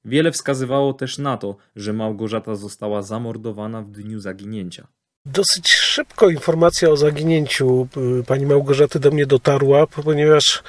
Wiele 0.06 0.32
wskazywało 0.32 0.94
też 0.94 1.18
na 1.18 1.38
to, 1.38 1.58
że 1.76 1.94
Małgorzata 1.94 2.56
została 2.56 3.02
zamordowana 3.02 3.82
w 3.82 3.92
dniu 3.92 4.20
zaginięcia. 4.20 4.88
Dosyć 5.26 5.72
szybko 5.72 6.30
informacja 6.30 6.90
o 6.90 6.98
zaginięciu 6.98 7.88
y, 8.20 8.24
pani 8.24 8.46
Małgorzaty 8.46 9.00
do 9.00 9.12
mnie 9.12 9.26
dotarła, 9.26 9.88
ponieważ 9.88 10.64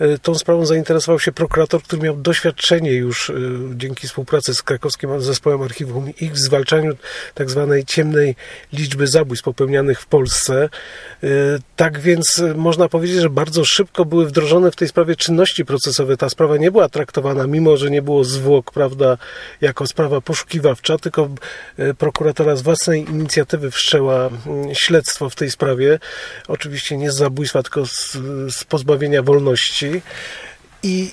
y, 0.00 0.18
tą 0.18 0.34
sprawą 0.34 0.66
zainteresował 0.66 1.20
się 1.20 1.32
prokurator, 1.32 1.82
który 1.82 2.02
miał 2.02 2.16
doświadczenie 2.16 2.92
już 2.92 3.30
y, 3.30 3.34
dzięki 3.74 4.06
współpracy 4.06 4.54
z 4.54 4.62
krakowskim 4.62 5.20
zespołem 5.20 5.62
Archiwum 5.62 6.08
X 6.22 6.32
w 6.32 6.38
zwalczaniu 6.38 6.92
tak 7.34 7.50
zwanej 7.50 7.84
ciemnej 7.84 8.36
liczby 8.72 9.06
zabójstw 9.06 9.44
popełnianych 9.44 10.00
w 10.00 10.06
Polsce. 10.06 10.68
Tak 11.76 12.00
więc 12.00 12.42
można 12.54 12.88
powiedzieć, 12.88 13.20
że 13.20 13.30
bardzo 13.30 13.64
szybko 13.64 14.04
były 14.04 14.26
wdrożone 14.26 14.70
w 14.70 14.76
tej 14.76 14.88
sprawie 14.88 15.16
czynności 15.16 15.64
procesowe. 15.64 16.16
Ta 16.16 16.28
sprawa 16.28 16.56
nie 16.56 16.70
była 16.70 16.88
traktowana, 16.88 17.46
mimo 17.46 17.76
że 17.76 17.90
nie 17.90 18.02
było 18.02 18.24
zwłok, 18.24 18.72
prawda, 18.72 19.18
jako 19.60 19.86
sprawa 19.86 20.20
poszukiwawcza, 20.20 20.98
tylko 20.98 21.28
prokuratora 21.98 22.56
z 22.56 22.62
własnej 22.62 23.10
inicjatywy 23.10 23.70
wszczęła 23.70 24.01
Mm, 24.10 24.74
śledztwo 24.74 25.30
w 25.30 25.34
tej 25.34 25.50
sprawie. 25.50 25.98
Oczywiście 26.48 26.96
nie 26.96 27.12
z 27.12 27.16
zabójstwa, 27.16 27.62
tylko 27.62 27.86
z, 27.86 28.12
z 28.54 28.64
pozbawienia 28.64 29.22
wolności. 29.22 30.02
I 30.82 31.12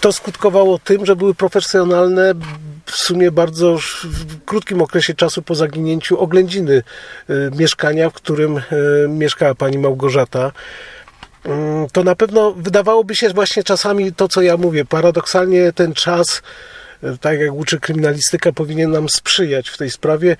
to 0.00 0.12
skutkowało 0.12 0.78
tym, 0.78 1.06
że 1.06 1.16
były 1.16 1.34
profesjonalne, 1.34 2.34
w 2.86 2.96
sumie 2.96 3.30
bardzo 3.30 3.78
w 4.04 4.44
krótkim 4.44 4.82
okresie 4.82 5.14
czasu 5.14 5.42
po 5.42 5.54
zaginięciu 5.54 6.20
oględziny 6.20 6.82
y, 7.30 7.50
mieszkania, 7.56 8.10
w 8.10 8.12
którym 8.12 8.56
y, 8.56 8.62
mieszkała 9.08 9.54
pani 9.54 9.78
Małgorzata. 9.78 10.52
Mm, 11.44 11.86
to 11.92 12.04
na 12.04 12.14
pewno 12.14 12.52
wydawałoby 12.52 13.16
się 13.16 13.28
właśnie 13.28 13.62
czasami 13.64 14.12
to, 14.12 14.28
co 14.28 14.42
ja 14.42 14.56
mówię. 14.56 14.84
Paradoksalnie 14.84 15.72
ten 15.72 15.94
czas, 15.94 16.42
y, 17.04 17.18
tak 17.18 17.40
jak 17.40 17.52
uczy 17.52 17.80
kryminalistyka, 17.80 18.52
powinien 18.52 18.90
nam 18.90 19.08
sprzyjać 19.08 19.68
w 19.68 19.78
tej 19.78 19.90
sprawie 19.90 20.36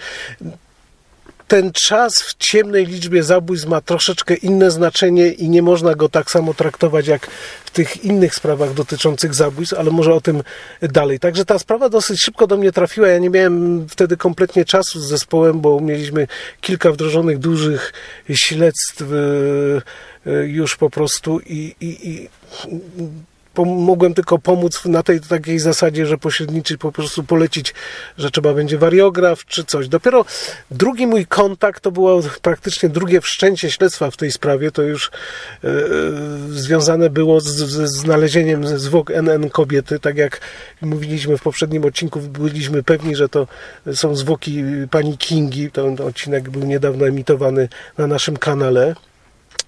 ten 1.51 1.73
czas 1.73 2.23
w 2.23 2.35
ciemnej 2.39 2.87
liczbie 2.87 3.23
zabójstw 3.23 3.69
ma 3.69 3.81
troszeczkę 3.81 4.35
inne 4.35 4.71
znaczenie 4.71 5.29
i 5.29 5.49
nie 5.49 5.63
można 5.63 5.95
go 5.95 6.09
tak 6.09 6.31
samo 6.31 6.55
traktować 6.55 7.07
jak 7.07 7.27
w 7.65 7.71
tych 7.71 8.05
innych 8.05 8.35
sprawach 8.35 8.75
dotyczących 8.75 9.35
zabójstw, 9.35 9.75
ale 9.79 9.91
może 9.91 10.15
o 10.15 10.21
tym 10.21 10.43
dalej. 10.83 11.19
Także 11.19 11.45
ta 11.45 11.59
sprawa 11.59 11.89
dosyć 11.89 12.23
szybko 12.23 12.47
do 12.47 12.57
mnie 12.57 12.73
trafiła. 12.73 13.09
Ja 13.09 13.19
nie 13.19 13.31
miałem 13.31 13.87
wtedy 13.89 14.17
kompletnie 14.17 14.65
czasu 14.65 15.01
z 15.01 15.09
zespołem, 15.09 15.61
bo 15.61 15.81
mieliśmy 15.81 16.27
kilka 16.61 16.93
wdrożonych 16.93 17.39
dużych 17.39 17.93
śledztw 18.35 19.03
e, 19.03 19.07
e, 20.31 20.47
już 20.47 20.77
po 20.77 20.91
prostu 20.91 21.41
i, 21.41 21.75
i, 21.81 22.09
i 22.11 22.29
mogłem 23.65 24.15
tylko 24.15 24.39
pomóc 24.39 24.85
na 24.85 25.03
tej 25.03 25.21
takiej 25.21 25.59
zasadzie, 25.59 26.07
że 26.07 26.19
pośredniczyć, 26.19 26.77
po 26.77 26.93
prostu 26.93 27.25
polecić, 27.25 27.75
że 28.19 28.31
trzeba 28.31 28.55
będzie 28.55 28.79
wariograf 28.79 29.45
czy 29.45 29.65
coś. 29.65 29.89
Dopiero 29.89 30.25
drugi 30.71 31.07
mój 31.07 31.27
kontakt 31.27 31.83
to 31.83 31.91
było 31.91 32.21
praktycznie 32.43 32.89
drugie 32.89 33.21
wszczęcie 33.21 33.71
śledztwa 33.71 34.11
w 34.11 34.17
tej 34.17 34.33
sprawie. 34.33 34.71
To 34.71 34.83
już 34.83 35.11
e 35.65 35.71
związane 36.51 37.11
było 37.11 37.41
z, 37.41 37.47
z 37.47 37.93
znalezieniem 37.93 38.79
zwłok 38.79 39.11
NN 39.11 39.51
kobiety. 39.51 40.01
Tak 40.01 40.17
jak 40.17 40.41
mówiliśmy 40.81 41.39
w 41.39 41.43
poprzednim 41.43 41.85
odcinku, 41.85 42.21
byliśmy 42.21 42.83
pewni, 42.83 43.17
że 43.17 43.29
to 43.29 43.47
są 43.95 44.17
zwłoki 44.17 44.65
pani 44.91 45.19
Kingi. 45.19 45.71
Ten 45.71 46.01
odcinek 46.01 46.51
był 46.51 46.65
niedawno 46.65 47.07
emitowany 47.07 47.69
na 47.99 48.07
naszym 48.07 48.37
kanale. 48.37 48.95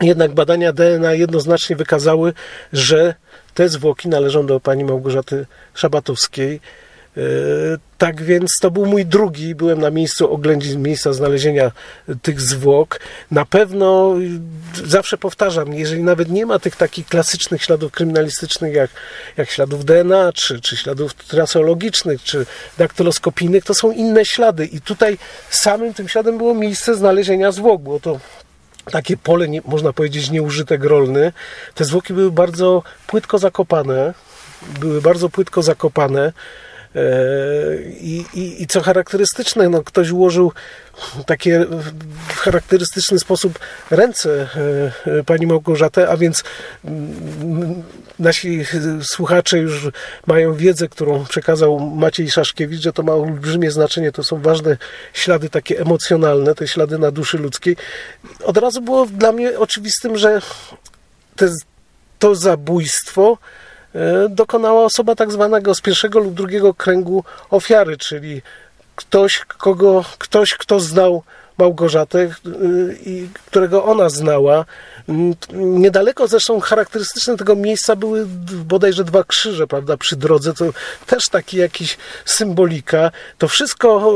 Jednak 0.01 0.33
badania 0.35 0.73
DNA 0.73 1.15
jednoznacznie 1.15 1.77
wykazały, 1.77 2.33
że 2.73 3.15
te 3.55 3.69
zwłoki 3.69 4.09
należą 4.09 4.47
do 4.47 4.61
pani 4.61 4.85
Małgorzaty 4.85 5.47
Szabatowskiej. 5.75 6.61
E, 7.17 7.21
tak 7.99 8.23
więc 8.23 8.59
to 8.61 8.71
był 8.71 8.87
mój 8.87 9.07
drugi, 9.07 9.55
byłem 9.55 9.81
na 9.81 9.91
miejscu 9.91 10.33
oględzin, 10.33 10.83
miejsca 10.83 11.13
znalezienia 11.13 11.73
tych 12.23 12.41
zwłok. 12.41 13.01
Na 13.31 13.45
pewno 13.45 14.15
zawsze 14.85 15.19
powtarzam, 15.19 15.75
jeżeli 15.75 16.03
nawet 16.03 16.31
nie 16.31 16.47
ma 16.47 16.59
tych 16.59 16.77
takich 16.77 17.07
klasycznych 17.07 17.63
śladów 17.63 17.93
kryminalistycznych 17.93 18.75
jak, 18.75 18.91
jak 19.37 19.51
śladów 19.51 19.85
DNA, 19.85 20.33
czy, 20.33 20.61
czy 20.61 20.77
śladów 20.77 21.15
traseologicznych, 21.15 22.23
czy 22.23 22.47
daktyloskopijnych, 22.79 23.65
to 23.65 23.75
są 23.75 23.91
inne 23.91 24.25
ślady. 24.25 24.67
I 24.67 24.81
tutaj 24.81 25.19
samym 25.51 25.95
tym 25.95 26.09
śladem 26.09 26.39
było 26.39 26.55
miejsce 26.55 26.95
znalezienia 26.95 27.53
zwłok. 27.53 27.83
Było 27.83 28.01
to 28.01 28.21
takie 28.91 29.17
pole, 29.17 29.49
nie, 29.49 29.61
można 29.65 29.93
powiedzieć, 29.93 30.31
nieużytek 30.31 30.85
rolny. 30.85 31.33
Te 31.75 31.85
zwłoki 31.85 32.15
były 32.15 32.31
bardzo 32.31 32.83
płytko 33.07 33.39
zakopane. 33.39 34.15
Były 34.81 35.03
bardzo 35.03 35.29
płytko 35.29 35.63
zakopane. 35.63 36.33
E, 36.97 37.83
I, 38.01 38.25
i, 38.35 38.63
I, 38.63 38.67
co 38.67 38.81
charakterystyczne, 38.81 39.69
no, 39.69 39.83
ktoś 39.83 40.11
ułożył 40.11 40.53
takie 41.27 41.67
w 42.29 42.37
charakterystyczny 42.37 43.19
sposób 43.19 43.59
ręce 43.91 44.49
e, 45.07 45.19
e, 45.19 45.25
pani 45.25 45.47
Małgorzaty, 45.47 46.09
a 46.09 46.17
więc 46.17 46.45
mm, 46.85 47.83
nasi 48.19 48.65
słuchacze 49.03 49.59
już 49.59 49.89
mają 50.27 50.55
wiedzę, 50.55 50.89
którą 50.89 51.25
przekazał 51.25 51.81
Maciej 51.81 52.31
Szaszkiewicz, 52.31 52.83
że 52.83 52.93
to 52.93 53.03
ma 53.03 53.13
olbrzymie 53.13 53.71
znaczenie, 53.71 54.13
to 54.13 54.25
są 54.25 54.41
ważne 54.41 54.77
ślady 55.13 55.51
takie 55.51 55.81
emocjonalne, 55.81 56.55
te 56.55 56.69
ślady 56.69 56.99
na 56.99 57.11
duszy 57.11 57.39
ludzkiej. 57.39 57.77
Od 58.45 58.57
razu 58.57 58.81
było 58.81 59.07
dla 59.07 59.33
mnie 59.33 59.59
oczywistym, 59.59 60.19
że 60.19 60.41
te, 61.37 61.49
to 62.19 62.35
zabójstwo 62.35 63.39
dokonała 64.29 64.85
osoba 64.85 65.15
tak 65.15 65.33
zwanego 65.33 65.75
z 65.75 65.81
pierwszego 65.81 66.19
lub 66.19 66.35
drugiego 66.35 66.75
kręgu 66.75 67.25
ofiary, 67.51 67.97
czyli 67.99 68.43
ktoś, 68.97 69.39
kogo, 69.39 70.05
ktoś, 70.19 70.55
kto 70.55 70.81
znał 70.81 71.23
Małgorzatę, 71.59 72.35
i 73.07 73.29
którego 73.47 73.85
ona 73.85 74.09
znała, 74.09 74.65
Niedaleko 75.53 76.29
zresztą 76.29 76.61
charakterystyczne 76.61 77.37
tego 77.37 77.57
miejsca 77.57 77.97
były 77.97 78.27
bodajże 78.65 79.05
dwa 79.05 79.25
krzyże, 79.25 79.67
prawda, 79.67 79.97
przy 79.97 80.17
drodze, 80.17 80.55
to 80.55 80.65
też 81.07 81.29
taki 81.29 81.57
jakiś 81.57 81.99
symbolika. 82.25 83.11
To 83.39 83.49
wszystko, 83.49 84.13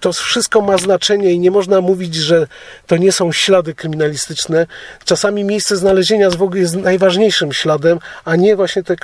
to 0.00 0.12
wszystko 0.12 0.60
ma 0.60 0.78
znaczenie 0.78 1.32
i 1.32 1.38
nie 1.38 1.50
można 1.50 1.80
mówić, 1.80 2.14
że 2.14 2.46
to 2.86 2.96
nie 2.96 3.12
są 3.12 3.32
ślady 3.32 3.74
kryminalistyczne. 3.74 4.66
Czasami 5.04 5.44
miejsce 5.44 5.76
znalezienia 5.76 6.30
zwłoki 6.30 6.58
jest 6.58 6.76
najważniejszym 6.76 7.52
śladem, 7.52 7.98
a 8.24 8.36
nie 8.36 8.56
właśnie 8.56 8.82
te 8.82 8.96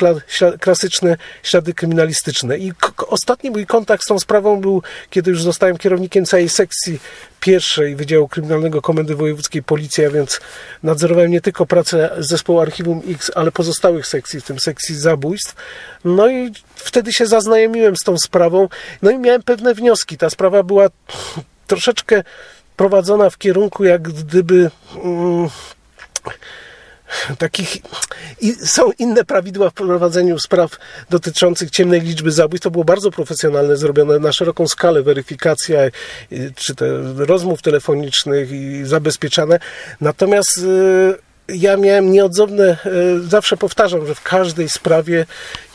klasyczne 0.61 1.16
ślady 1.42 1.75
kryminalistyczne. 1.75 2.59
I 2.59 2.73
ostatni 3.10 3.50
mój 3.50 3.66
kontakt 3.66 4.04
z 4.04 4.06
tą 4.06 4.18
sprawą 4.18 4.60
był, 4.60 4.82
kiedy 5.10 5.30
już 5.30 5.42
zostałem 5.42 5.78
kierownikiem 5.78 6.24
całej 6.24 6.48
sekcji 6.48 7.00
pierwszej 7.40 7.96
Wydziału 7.96 8.28
Kryminalnego 8.28 8.82
Komendy 8.82 9.14
Wojewódzkiej 9.14 9.62
Policji, 9.62 10.04
a 10.04 10.10
więc 10.10 10.40
nadzorowałem 10.82 11.30
nie 11.30 11.40
tylko 11.40 11.66
pracę 11.66 12.10
zespołu 12.18 12.60
Archiwum 12.60 13.02
X, 13.08 13.30
ale 13.34 13.52
pozostałych 13.52 14.06
sekcji, 14.06 14.40
w 14.40 14.44
tym 14.44 14.60
sekcji 14.60 14.94
zabójstw. 14.94 15.54
No 16.04 16.30
i 16.30 16.52
wtedy 16.74 17.12
się 17.12 17.26
zaznajomiłem 17.26 17.96
z 17.96 18.04
tą 18.04 18.18
sprawą, 18.18 18.68
no 19.02 19.10
i 19.10 19.18
miałem 19.18 19.42
pewne 19.42 19.74
wnioski. 19.74 20.16
Ta 20.16 20.30
sprawa 20.30 20.62
była 20.62 20.88
troszeczkę 21.66 22.22
prowadzona 22.76 23.30
w 23.30 23.38
kierunku 23.38 23.84
jak 23.84 24.02
gdyby... 24.02 24.70
Mm, 25.04 25.48
takich 27.38 27.76
i 28.40 28.52
są 28.52 28.90
inne 28.98 29.24
prawidła 29.24 29.70
w 29.70 29.74
prowadzeniu 29.74 30.38
spraw 30.38 30.76
dotyczących 31.10 31.70
ciemnej 31.70 32.00
liczby 32.00 32.32
zabójstw. 32.32 32.64
To 32.64 32.70
było 32.70 32.84
bardzo 32.84 33.10
profesjonalne, 33.10 33.76
zrobione 33.76 34.18
na 34.18 34.32
szeroką 34.32 34.68
skalę, 34.68 35.02
weryfikacja 35.02 35.80
czy 36.56 36.74
te 36.74 36.86
rozmów 37.16 37.62
telefonicznych 37.62 38.50
i 38.52 38.84
zabezpieczane. 38.84 39.58
Natomiast 40.00 40.58
y, 40.58 41.30
ja 41.54 41.76
miałem 41.76 42.12
nieodzowne, 42.12 42.76
y, 42.86 43.28
zawsze 43.28 43.56
powtarzam, 43.56 44.06
że 44.06 44.14
w 44.14 44.22
każdej 44.22 44.68
sprawie 44.68 45.26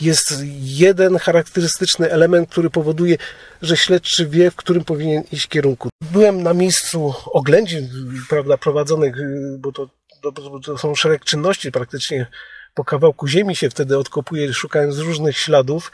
jest 0.01 0.33
jeden 0.61 1.17
charakterystyczny 1.17 2.11
element, 2.11 2.49
który 2.49 2.69
powoduje, 2.69 3.17
że 3.61 3.77
śledczy 3.77 4.27
wie, 4.27 4.51
w 4.51 4.55
którym 4.55 4.83
powinien 4.83 5.23
iść 5.31 5.47
kierunku. 5.47 5.89
Byłem 6.11 6.43
na 6.43 6.53
miejscu 6.53 7.13
oględzin, 7.25 7.89
prawda, 8.29 8.57
prowadzonych, 8.57 9.15
bo 9.57 9.71
to 9.71 9.89
to, 10.21 10.77
są 10.77 10.95
szereg 10.95 11.25
czynności 11.25 11.71
praktycznie 11.71 12.27
po 12.75 12.85
kawałku 12.85 13.27
ziemi 13.27 13.55
się 13.55 13.69
wtedy 13.69 13.97
odkopuje, 13.97 14.53
szukając 14.53 14.97
różnych 14.97 15.37
śladów. 15.37 15.91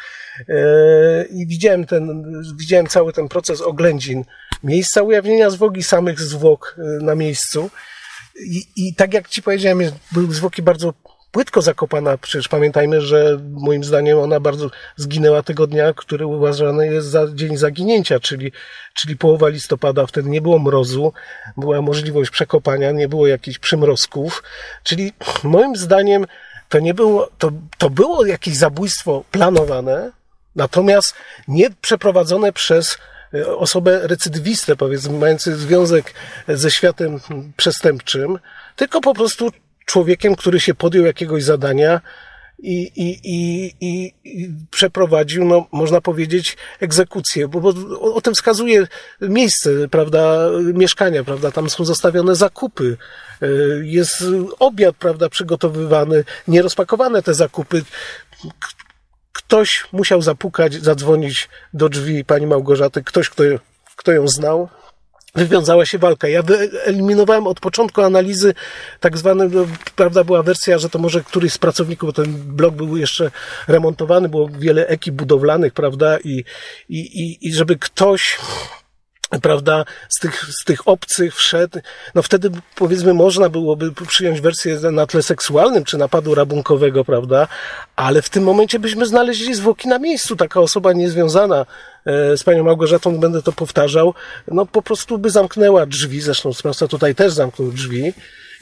E, 0.50 1.26
I 1.26 1.48
widziałem 1.48 1.86
ten, 1.86 2.34
widziałem 2.56 2.88
cały 2.88 3.14
ten 3.14 3.28
proces 3.30 3.62
oględzin 3.62 4.24
miejsca 4.64 5.02
ujawnienia 5.02 5.50
zwłoki, 5.50 5.84
samych 5.84 6.20
zwłok 6.20 6.76
e, 6.78 7.04
na 7.04 7.16
miejscu. 7.16 7.70
I, 8.40 8.64
I 8.76 8.96
tak 8.96 9.14
jak 9.14 9.30
Ci 9.30 9.42
powiedziałem, 9.42 9.92
były 10.12 10.34
zwłoki 10.34 10.62
bardzo 10.62 10.94
płytko 11.32 11.62
zakopana. 11.62 12.18
Przecież 12.18 12.48
pamiętajmy, 12.48 13.02
że 13.02 13.40
moim 13.52 13.84
zdaniem 13.84 14.20
ona 14.20 14.40
bardzo 14.40 14.70
zginęła 14.96 15.44
tego 15.44 15.68
dnia, 15.68 15.94
który 15.94 16.26
uważany 16.26 16.88
jest 16.88 17.08
za 17.08 17.28
dzień 17.34 17.58
zaginięcia, 17.58 18.20
czyli, 18.20 18.52
czyli 18.94 19.18
połowa 19.18 19.50
listopada. 19.50 20.06
Wtedy 20.06 20.30
nie 20.30 20.42
było 20.42 20.60
mrozu, 20.60 21.14
była 21.58 21.82
możliwość 21.82 22.32
przekopania, 22.32 22.92
nie 22.92 23.08
było 23.08 23.28
jakichś 23.28 23.60
przymrozków. 23.60 24.44
Czyli 24.84 25.14
moim 25.44 25.76
zdaniem 25.76 26.26
to 26.70 26.80
nie 26.80 26.94
było, 26.94 27.30
to, 27.38 27.52
to 27.78 27.90
było 27.90 28.26
jakieś 28.26 28.56
zabójstwo 28.56 29.24
planowane, 29.32 30.12
natomiast 30.56 31.16
nie 31.48 31.70
przeprowadzone 31.82 32.54
przez 32.54 32.98
e, 33.34 33.56
osobę 33.56 34.08
recydywistę, 34.08 34.76
powiedzmy, 34.76 35.20
mający 35.20 35.56
związek 35.56 36.14
ze 36.48 36.72
światem 36.72 37.20
przestępczym, 37.58 38.40
tylko 38.76 39.02
po 39.02 39.14
prostu 39.14 39.52
człowiekiem, 39.86 40.36
który 40.36 40.60
się 40.60 40.74
podjął 40.74 41.06
jakiegoś 41.06 41.44
zadania 41.44 42.02
i, 42.62 42.92
i, 42.96 43.20
i, 43.24 43.74
i, 43.82 44.14
i 44.24 44.50
przeprowadził, 44.72 45.46
no, 45.46 45.68
można 45.72 46.02
powiedzieć, 46.02 46.58
egzekucję, 46.80 47.48
bo, 47.48 47.62
bo 47.62 47.74
o, 48.00 48.16
o 48.16 48.22
tym 48.22 48.34
wskazuje 48.34 48.88
miejsce, 49.22 49.70
prawda, 49.92 50.50
mieszkania, 50.74 51.24
prawda, 51.24 51.52
tam 51.52 51.70
są 51.70 51.86
zostawione 51.86 52.36
zakupy, 52.36 52.98
y, 53.44 53.82
jest 53.84 54.24
obiad, 54.60 54.96
prawda, 54.96 55.30
przygotowywany, 55.30 56.24
nierozpakowane 56.48 57.24
te 57.24 57.34
zakupy. 57.34 57.84
Ktoś 59.34 59.86
musiał 59.92 60.22
zapukać, 60.22 60.74
zadzwonić 60.74 61.50
do 61.74 61.90
drzwi 61.90 62.26
pani 62.26 62.48
Małgorzaty, 62.48 63.04
ktoś, 63.04 63.30
kto, 63.30 63.44
kto 63.96 64.12
ją 64.12 64.28
znał, 64.28 64.70
wywiązała 65.36 65.86
się 65.86 65.98
walka. 65.98 66.28
Ja 66.28 66.42
wyeliminowałem 66.42 67.48
od 67.48 67.60
początku 67.60 68.02
analizy 68.02 68.54
tak 69.00 69.18
zwane, 69.18 69.48
no, 69.48 69.68
prawda, 69.96 70.24
była 70.24 70.44
wersja, 70.44 70.78
że 70.78 70.90
to 70.90 71.00
może 71.00 71.24
któryś 71.24 71.54
z 71.54 71.58
pracowników, 71.58 72.10
bo 72.10 72.14
ten 72.14 72.34
blok 72.34 72.76
był 72.76 72.98
jeszcze 72.98 73.32
remontowany, 73.68 74.30
było 74.30 74.50
wiele 74.50 74.88
ekip 74.88 75.16
budowlanych, 75.16 75.74
prawda, 75.74 76.18
i, 76.20 76.44
i, 76.90 77.00
i, 77.00 77.48
i 77.48 77.54
żeby 77.54 77.76
ktoś 77.76 78.38
prawda, 79.40 79.86
z 80.10 80.20
tych, 80.20 80.46
z 80.46 80.64
tych 80.64 80.88
obcych 80.88 81.36
wszedł, 81.36 81.80
no 82.16 82.22
wtedy 82.22 82.52
powiedzmy 82.76 83.14
można 83.14 83.50
byłoby 83.50 83.92
przyjąć 84.08 84.42
wersję 84.42 84.80
na 84.92 85.08
tle 85.08 85.24
seksualnym 85.24 85.84
czy 85.84 85.98
napadu 85.98 86.36
rabunkowego, 86.36 87.06
prawda, 87.06 87.48
ale 87.96 88.22
w 88.22 88.30
tym 88.30 88.44
momencie 88.44 88.80
byśmy 88.80 89.06
znaleźli 89.06 89.54
zwłoki 89.54 89.88
na 89.88 90.00
miejscu. 90.00 90.36
Taka 90.36 90.60
osoba 90.60 90.94
niezwiązana 90.94 91.66
e, 92.06 92.38
z 92.38 92.44
panią 92.44 92.64
Małgorzatą, 92.64 93.20
będę 93.20 93.42
to 93.42 93.52
powtarzał, 93.52 94.14
no 94.48 94.66
po 94.66 94.82
prostu 94.82 95.18
by 95.18 95.30
zamknęła 95.30 95.86
drzwi, 95.86 96.22
zresztą 96.22 96.54
sprawca 96.54 96.88
tutaj 96.88 97.16
też 97.16 97.34
zamknął 97.34 97.72
drzwi, 97.72 98.14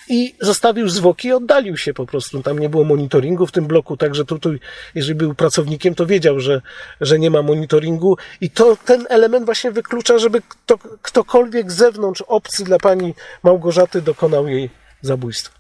i 0.10 0.36
zostawił 0.42 0.90
zwłoki 0.90 1.28
i 1.28 1.34
oddalił 1.34 1.78
się 1.78 1.94
po 1.94 2.06
prostu. 2.06 2.44
Tam 2.44 2.60
nie 2.60 2.70
było 2.70 2.84
monitoringu 2.84 3.48
w 3.48 3.52
tym 3.52 3.68
bloku, 3.68 3.98
także 3.98 4.26
tutaj, 4.26 4.60
jeżeli 4.96 5.16
był 5.16 5.36
pracownikiem, 5.36 5.96
to 5.96 6.06
wiedział, 6.06 6.40
że, 6.40 6.62
że 7.02 7.20
nie 7.20 7.30
ma 7.30 7.42
monitoringu 7.42 8.18
i 8.42 8.50
to 8.50 8.78
ten 8.86 9.06
element 9.10 9.46
właśnie 9.46 9.72
wyklucza, 9.72 10.18
żeby 10.18 10.42
kto, 10.50 10.78
ktokolwiek 11.02 11.72
z 11.72 11.76
zewnątrz, 11.76 12.22
obcy 12.22 12.64
dla 12.64 12.78
pani 12.78 13.14
Małgorzaty 13.44 14.02
dokonał 14.02 14.48
jej 14.48 14.70
zabójstwa. 15.02 15.60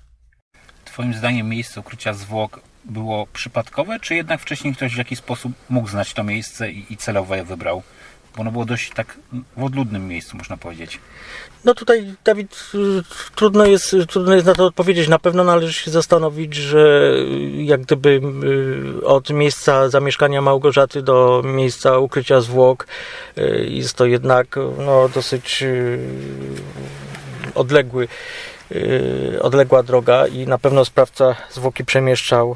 Twoim 0.86 1.14
zdaniem 1.14 1.50
miejsce 1.50 1.80
ukrycia 1.80 2.14
zwłok 2.14 2.62
było 2.86 3.28
przypadkowe, 3.34 4.00
czy 4.00 4.16
jednak 4.16 4.42
wcześniej 4.42 4.76
ktoś 4.76 4.96
w 4.96 4.98
jakiś 4.98 5.20
sposób 5.20 5.52
mógł 5.70 5.88
znać 5.88 6.14
to 6.14 6.24
miejsce 6.24 6.72
i, 6.72 6.94
i 6.94 6.98
celowo 6.98 7.36
je 7.36 7.44
wybrał? 7.44 7.84
Bo 8.36 8.42
ono 8.42 8.52
było 8.52 8.66
dość 8.66 8.92
tak 8.94 9.18
w 9.58 9.64
odludnym 9.64 10.08
miejscu, 10.08 10.38
można 10.38 10.58
powiedzieć. 10.58 11.00
No 11.66 11.74
tutaj, 11.74 12.14
Dawid, 12.24 12.72
trudno 13.36 13.66
jest, 13.66 13.96
trudno 14.08 14.36
jest 14.36 14.48
na 14.48 14.56
to 14.56 14.66
odpowiedzieć. 14.66 15.08
Na 15.08 15.20
pewno 15.20 15.44
należy 15.44 15.74
się 15.74 15.92
zastanowić, 15.92 16.56
że 16.56 17.14
jak 17.56 17.82
gdyby 17.82 18.22
y, 19.00 19.06
od 19.06 19.30
miejsca 19.30 19.90
zamieszkania 19.90 20.42
Małgorzaty 20.42 21.02
do 21.02 21.42
miejsca 21.46 21.98
ukrycia 21.98 22.42
zwłok 22.42 22.88
y, 23.38 23.68
jest 23.70 23.94
to 23.94 24.06
jednak 24.06 24.56
no, 24.78 25.10
dosyć 25.10 25.64
y, 25.64 26.00
odległy, 27.56 28.08
odległa 29.42 29.84
droga 29.84 30.28
i 30.28 30.48
na 30.48 30.58
pewno 30.58 30.86
sprawca 30.86 31.36
zwłoki 31.52 31.86
przemieszczał 31.86 32.56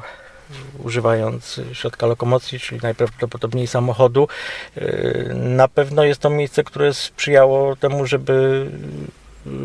używając 0.84 1.60
środka 1.72 2.06
lokomocji, 2.06 2.60
czyli 2.60 2.80
najprawdopodobniej 2.82 3.66
samochodu. 3.66 4.28
Y, 4.76 5.32
Na 5.34 5.68
pewno 5.68 6.04
jest 6.04 6.20
to 6.20 6.30
miejsce, 6.30 6.64
które 6.64 6.94
sprzyjało 6.94 7.76
temu, 7.76 8.06
żeby 8.06 8.66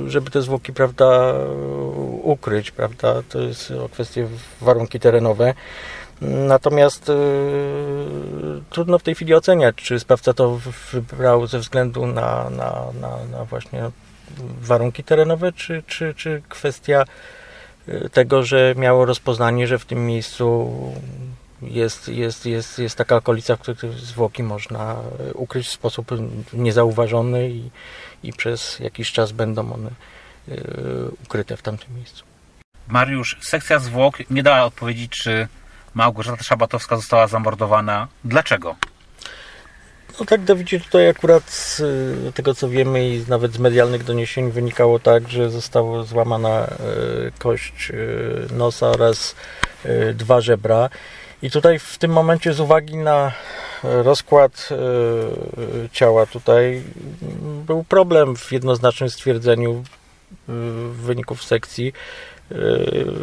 żeby 0.08 0.32
te 0.32 0.42
zwłoki, 0.42 0.74
prawda, 0.74 1.34
ukryć, 2.24 2.72
prawda, 2.72 3.24
to 3.30 3.42
jest 3.42 3.72
o 3.72 3.90
kwestie 3.90 4.28
warunki 4.62 5.00
terenowe. 5.00 5.54
Natomiast 6.22 7.10
y, 7.10 7.14
trudno 8.70 9.00
w 9.00 9.04
tej 9.04 9.16
chwili 9.16 9.34
oceniać, 9.34 9.76
czy 9.76 10.00
sprawca 10.00 10.34
to 10.34 10.60
wybrał 10.92 11.48
ze 11.48 11.60
względu 11.60 12.08
na, 12.08 12.50
na, 12.50 12.86
na, 13.02 13.18
na 13.32 13.46
właśnie 13.46 13.92
warunki 14.62 15.04
terenowe, 15.04 15.52
czy, 15.52 15.84
czy, 15.88 16.14
czy 16.14 16.42
kwestia 16.50 17.06
tego, 18.12 18.44
że 18.44 18.74
miało 18.78 19.06
rozpoznanie, 19.06 19.68
że 19.68 19.80
w 19.80 19.86
tym 19.86 20.06
miejscu 20.06 20.74
jest, 21.62 22.08
jest, 22.08 22.46
jest, 22.46 22.80
jest 22.80 22.98
taka 22.98 23.16
okolica, 23.16 23.56
w 23.56 23.60
której 23.60 23.94
zwłoki 23.98 24.44
można 24.44 24.96
y, 25.30 25.34
ukryć 25.34 25.68
w 25.68 25.72
sposób 25.72 26.12
niezauważony 26.54 27.50
i, 27.50 27.70
i 28.24 28.34
przez 28.34 28.80
jakiś 28.80 29.12
czas 29.12 29.32
będą 29.32 29.74
one 29.74 29.90
y, 30.50 30.62
ukryte 31.24 31.58
w 31.58 31.62
tamtym 31.62 31.96
miejscu. 31.96 32.24
Mariusz, 32.88 33.38
sekcja 33.42 33.80
zwłok 33.80 34.18
nie 34.30 34.44
dała 34.44 34.64
odpowiedzi, 34.64 35.10
czy 35.10 35.48
Małgorzata 35.94 36.44
Szabatowska 36.44 36.96
została 36.96 37.28
zamordowana. 37.28 38.08
Dlaczego? 38.24 38.76
No 40.20 40.26
tak, 40.26 40.44
Dawidzie, 40.44 40.80
tutaj 40.80 41.10
akurat 41.10 41.50
z 41.50 41.80
y, 41.80 42.32
tego 42.34 42.56
co 42.56 42.70
wiemy 42.70 43.10
i 43.10 43.24
nawet 43.28 43.54
z 43.54 43.60
medialnych 43.60 44.04
doniesień 44.04 44.52
wynikało 44.52 45.00
tak, 45.00 45.30
że 45.30 45.50
została 45.50 46.04
złamana 46.04 46.68
y, 46.68 47.32
kość 47.40 47.92
y, 47.92 48.54
nosa 48.54 48.88
oraz 48.88 49.36
dwa 50.14 50.42
żebra. 50.42 50.90
I 51.42 51.52
tutaj 51.52 51.80
w 51.80 51.98
tym 51.98 52.12
momencie 52.12 52.54
z 52.54 52.60
uwagi 52.60 52.98
na 52.98 53.32
rozkład 53.84 54.70
ciała 55.92 56.26
tutaj 56.26 56.84
mm, 57.22 57.64
był 57.66 57.84
problem 57.84 58.36
w 58.36 58.52
jednoznacznym 58.52 59.10
stwierdzeniu 59.10 59.84
wyników 60.92 61.44
sekcji 61.44 61.94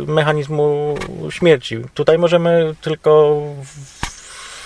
mechanizmu 0.06 0.94
śmierci. 1.30 1.78
Tutaj 1.94 2.18
możemy 2.18 2.74
tylko 2.80 3.40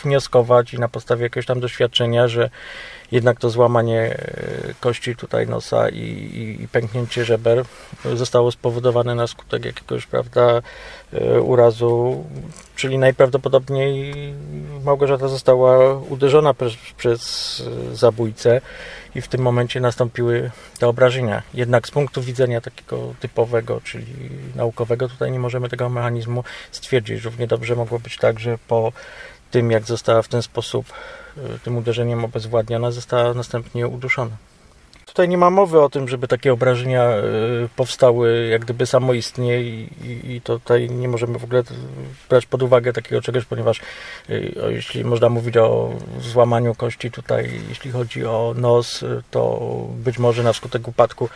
wnioskować 0.05 0.75
i 0.75 0.79
na 0.79 0.89
podstawie 0.89 1.23
jakiegoś 1.23 1.47
tam 1.47 1.61
doświadczenia, 1.61 2.29
że 2.29 2.51
jednak 3.13 3.41
to 3.41 3.51
złamanie 3.51 4.01
e, 4.01 4.75
kości 4.81 5.17
tutaj 5.17 5.47
nosa 5.47 5.89
i, 5.89 5.99
i, 5.99 6.63
i 6.63 6.69
pęknięcie 6.69 7.25
żeber 7.25 7.65
zostało 8.15 8.53
spowodowane 8.53 9.15
na 9.15 9.27
skutek 9.27 9.65
jakiegoś, 9.65 10.07
prawda, 10.07 10.63
e, 11.13 11.41
urazu, 11.41 12.25
czyli 12.77 12.99
najprawdopodobniej 12.99 14.15
Małgorzata 14.85 15.29
została 15.29 15.95
uderzona 15.95 16.55
przez, 16.55 16.75
przez 16.97 17.63
zabójcę 17.93 18.61
i 19.15 19.21
w 19.21 19.29
tym 19.29 19.41
momencie 19.41 19.81
nastąpiły 19.81 20.51
te 20.79 20.89
obrażenia. 20.89 21.43
Jednak 21.55 21.89
z 21.89 21.91
punktu 21.91 22.23
widzenia 22.23 22.61
takiego 22.61 23.15
typowego, 23.21 23.81
czyli 23.85 24.07
naukowego, 24.57 25.09
tutaj 25.09 25.33
nie 25.33 25.39
możemy 25.39 25.69
tego 25.69 25.89
mechanizmu 25.89 26.45
stwierdzić. 26.71 27.25
Równie 27.25 27.47
dobrze 27.47 27.77
mogło 27.77 27.99
być 27.99 28.17
tak, 28.17 28.41
że 28.41 28.59
po 28.69 28.93
tym, 29.51 29.71
jak 29.71 29.85
została 29.85 30.23
w 30.23 30.29
ten 30.29 30.43
sposób 30.43 30.87
y, 31.37 31.59
tym 31.65 31.77
uderzeniem 31.77 32.25
obezwładniona, 32.25 32.91
została 32.91 33.35
następnie 33.35 33.89
uduszona. 33.89 34.37
Tutaj 35.07 35.29
nie 35.29 35.39
ma 35.39 35.51
mowy 35.51 35.81
o 35.81 35.89
tym, 35.89 36.09
żeby 36.09 36.29
takie 36.29 36.53
obrażenia 36.53 37.11
y, 37.17 37.69
powstały 37.77 38.49
jak 38.51 38.65
gdyby 38.65 38.87
samoistnie 38.87 39.61
i, 39.61 39.89
i, 40.25 40.41
tutaj 40.41 40.91
nie 40.91 41.09
możemy 41.09 41.39
w 41.39 41.45
ogóle 41.45 41.63
brać 42.29 42.47
pod 42.47 42.63
uwagę 42.63 42.93
takiego 42.93 43.23
czegoś, 43.23 43.45
ponieważ 43.45 43.81
y, 44.31 44.55
jeśli 44.69 45.05
można 45.05 45.29
mówić 45.29 45.57
o 45.57 45.91
złamaniu 46.21 46.75
kości 46.75 47.11
tutaj, 47.11 47.51
jeśli 47.69 47.91
chodzi 47.91 48.27
o 48.27 48.55
nos, 48.57 49.05
to 49.31 49.61
być 49.95 50.19
może 50.19 50.43
na 50.43 50.53
skutek 50.53 50.89
upadku 50.89 51.29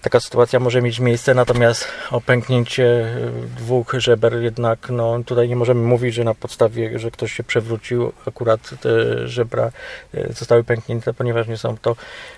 taka 0.00 0.20
sytuacja 0.20 0.60
może 0.60 0.82
mieć 0.82 1.00
miejsce, 1.00 1.34
natomiast 1.34 1.88
o 2.10 2.20
pęknięcie 2.20 2.84
y, 2.84 3.32
dwóch 3.56 3.94
żeber 3.98 4.42
jednak 4.42 4.90
no, 4.90 5.18
tutaj 5.26 5.48
nie 5.48 5.56
możemy 5.56 5.80
mówić, 5.80 6.14
że 6.14 6.24
na 6.24 6.34
podstawie, 6.34 6.98
że 6.98 7.10
ktoś 7.10 7.32
się 7.32 7.42
przewrócił, 7.42 8.12
akurat 8.26 8.60
te 8.80 8.90
żebra 9.28 9.70
y, 10.14 10.32
zostały 10.32 10.64
pęknięte, 10.64 11.14
ponieważ 11.14 11.48
nie 11.48 11.56
są 11.56 11.76
to 11.76 11.96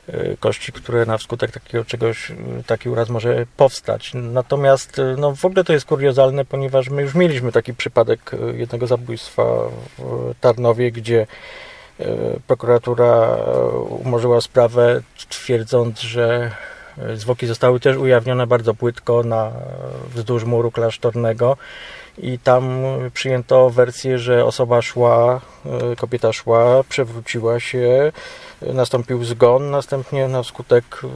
y, 0.08 0.36
kości, 0.40 0.72
które 0.72 1.06
na 1.06 1.18
wskutek 1.18 1.50
takiego 1.50 1.84
czegoś, 1.84 2.32
taki 2.66 2.88
uraz 2.88 3.08
może 3.08 3.46
powstać. 3.56 4.12
Natomiast 4.14 5.00
no, 5.16 5.36
w 5.36 5.44
ogóle 5.44 5.64
to 5.64 5.72
jest 5.72 5.86
kuriozalne, 5.86 6.44
ponieważ 6.44 6.88
my 6.88 7.02
już 7.02 7.14
mieliśmy 7.14 7.52
taki 7.52 7.74
przypadek 7.74 8.30
jednego 8.56 8.86
zabójstwa 8.86 9.44
w 9.98 10.34
Tarnowie, 10.40 10.92
gdzie 10.92 11.26
prokuratura 12.46 13.36
umorzyła 13.88 14.40
sprawę, 14.40 15.00
twierdząc, 15.28 16.00
że 16.00 16.50
E, 16.50 16.79
Zwłoki 17.14 17.46
zostały 17.46 17.80
też 17.80 17.96
ujawnione 17.96 18.46
bardzo 18.46 18.74
płytko 18.74 19.22
na, 19.22 19.52
wzdłuż 20.14 20.44
muru 20.44 20.70
klasztornego 20.70 21.56
i 22.18 22.38
tam 22.38 22.84
przyjęto 23.14 23.70
wersję, 23.70 24.18
że 24.18 24.44
osoba 24.44 24.82
szła, 24.82 25.40
e, 25.92 25.96
kobieta 25.96 26.32
szła, 26.32 26.84
przewróciła 26.88 27.60
się, 27.60 28.12
e, 28.62 28.72
nastąpił 28.72 29.24
zgon, 29.24 29.70
następnie 29.70 30.28
na 30.28 30.42
skutek 30.42 30.84
e, 31.04 31.08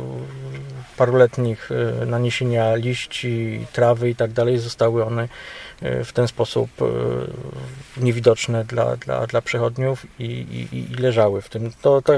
paruletnich 0.96 1.70
e, 1.72 2.06
naniesienia 2.06 2.74
liści, 2.74 3.66
trawy 3.72 4.10
i 4.10 4.14
tak 4.14 4.32
dalej 4.32 4.58
zostały 4.58 5.04
one 5.04 5.22
e, 5.22 5.28
w 5.82 6.12
ten 6.12 6.28
sposób 6.28 6.70
e, 6.82 6.84
niewidoczne 7.96 8.64
dla, 8.64 8.96
dla, 8.96 9.26
dla 9.26 9.42
przechodniów 9.42 10.06
i, 10.18 10.24
i, 10.24 10.92
i 10.92 10.94
leżały 10.94 11.42
w 11.42 11.48
tym. 11.48 11.70
To, 11.82 12.02
to 12.02 12.12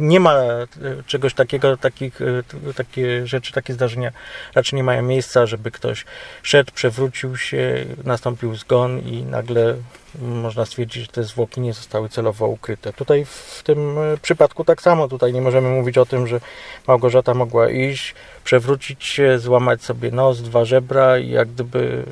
nie 0.00 0.20
ma 0.20 0.34
e, 0.34 0.66
czegoś 1.06 1.34
takiego, 1.34 1.76
takich, 1.76 2.20
e, 2.22 2.42
takie 2.74 3.26
rzeczy, 3.26 3.52
takie 3.52 3.74
zdarzenia 3.74 4.12
raczej 4.54 4.76
nie 4.76 4.84
mają 4.84 5.02
miejsca, 5.02 5.46
żeby 5.46 5.70
ktoś 5.70 6.04
szedł, 6.42 6.72
przewrócił 6.74 7.36
się, 7.36 7.84
nastąpił 8.04 8.54
zgon 8.54 9.00
i 9.00 9.22
nagle 9.22 9.76
można 10.22 10.64
stwierdzić, 10.66 11.02
że 11.02 11.08
te 11.08 11.24
zwłoki 11.24 11.60
nie 11.60 11.72
zostały 11.72 12.08
celowo 12.08 12.46
ukryte. 12.46 12.92
Tutaj 12.92 13.24
w 13.24 13.62
tym 13.64 13.98
e, 13.98 14.16
przypadku 14.22 14.64
tak 14.64 14.82
samo, 14.82 15.08
tutaj 15.08 15.32
nie 15.32 15.40
możemy 15.40 15.68
mówić 15.68 15.98
o 15.98 16.06
tym, 16.06 16.26
że 16.26 16.40
Małgorzata 16.86 17.34
mogła 17.34 17.70
iść, 17.70 18.14
przewrócić 18.44 19.04
się, 19.04 19.38
złamać 19.38 19.82
sobie 19.82 20.10
nos, 20.10 20.42
dwa 20.42 20.64
żebra 20.64 21.18
i 21.18 21.30
jak 21.30 21.48
gdyby 21.48 22.04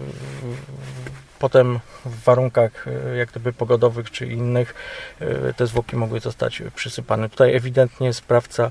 potem 1.39 1.81
w 2.05 2.25
warunkach 2.25 2.89
e, 2.89 3.17
jak 3.17 3.31
gdyby 3.31 3.53
pogodowych 3.53 4.11
czy 4.11 4.27
innych 4.27 4.75
e, 5.21 5.55
te 5.55 5.67
zwłoki 5.67 5.97
mogły 5.97 6.21
zostać 6.21 6.63
przysypane. 6.75 7.29
Tutaj 7.29 7.57
ewidentnie 7.57 8.13
sprawca 8.13 8.71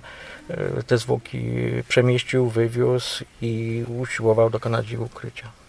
te 0.88 0.98
zwłoki 0.98 1.44
przemieścił, 1.88 2.50
wywiózł 2.50 3.24
i 3.42 3.84
usiłował 4.00 4.50
dokonać 4.50 4.92
ich 4.92 5.02
ukrycia. 5.02 5.63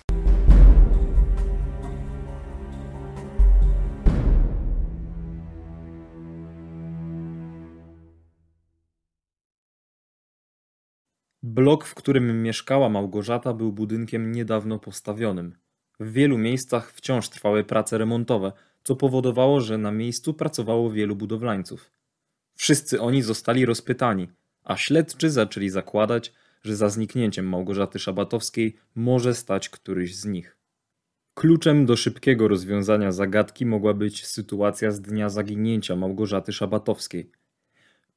Blok, 11.55 11.85
w 11.85 11.95
którym 11.95 12.43
mieszkała 12.43 12.89
Małgorzata, 12.89 13.55
był 13.55 13.73
budynkiem 13.73 14.33
niedawno 14.33 14.79
postawionym. 14.79 15.55
W 16.01 16.13
wielu 16.13 16.39
miejscach 16.39 16.93
wciąż 16.93 17.29
trwały 17.29 17.65
prace 17.65 17.99
remontowe, 17.99 18.53
co 18.85 18.97
powodowało, 18.97 19.61
że 19.61 19.79
na 19.79 19.91
miejscu 19.91 20.35
pracowało 20.35 20.91
wielu 20.91 21.17
budowlańców. 21.17 21.91
Wszyscy 22.57 23.01
oni 23.01 23.23
zostali 23.23 23.67
rozpytani, 23.67 24.29
a 24.65 24.77
śledczy 24.77 25.31
zaczęli 25.31 25.69
zakładać, 25.69 26.33
że 26.63 26.77
za 26.77 26.89
zniknięciem 26.89 27.49
Małgorzaty 27.49 27.99
Szabatowskiej 27.99 28.77
może 28.95 29.35
stać 29.35 29.69
któryś 29.69 30.17
z 30.17 30.25
nich. 30.25 30.57
Kluczem 31.35 31.87
do 31.87 31.97
szybkiego 31.97 32.49
rozwiązania 32.49 33.13
zagadki 33.13 33.67
mogła 33.67 33.95
być 33.95 34.27
sytuacja 34.27 34.91
z 34.91 35.01
dnia 35.01 35.29
zaginięcia 35.29 35.97
Małgorzaty 35.97 36.53
Szabatowskiej. 36.53 37.31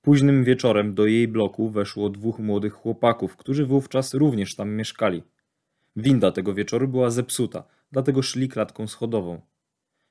Późnym 0.08 0.44
wieczorem 0.44 0.94
do 0.94 1.06
jej 1.06 1.28
bloku 1.28 1.70
weszło 1.70 2.10
dwóch 2.10 2.40
młodych 2.40 2.74
chłopaków, 2.74 3.38
którzy 3.38 3.66
wówczas 3.66 4.14
również 4.14 4.56
tam 4.56 4.76
mieszkali. 4.76 5.24
Winda 5.96 6.32
tego 6.32 6.54
wieczoru 6.54 6.88
była 6.88 7.10
zepsuta, 7.10 7.64
dlatego 7.92 8.22
szli 8.22 8.50
klatką 8.50 8.88
schodową. 8.88 9.42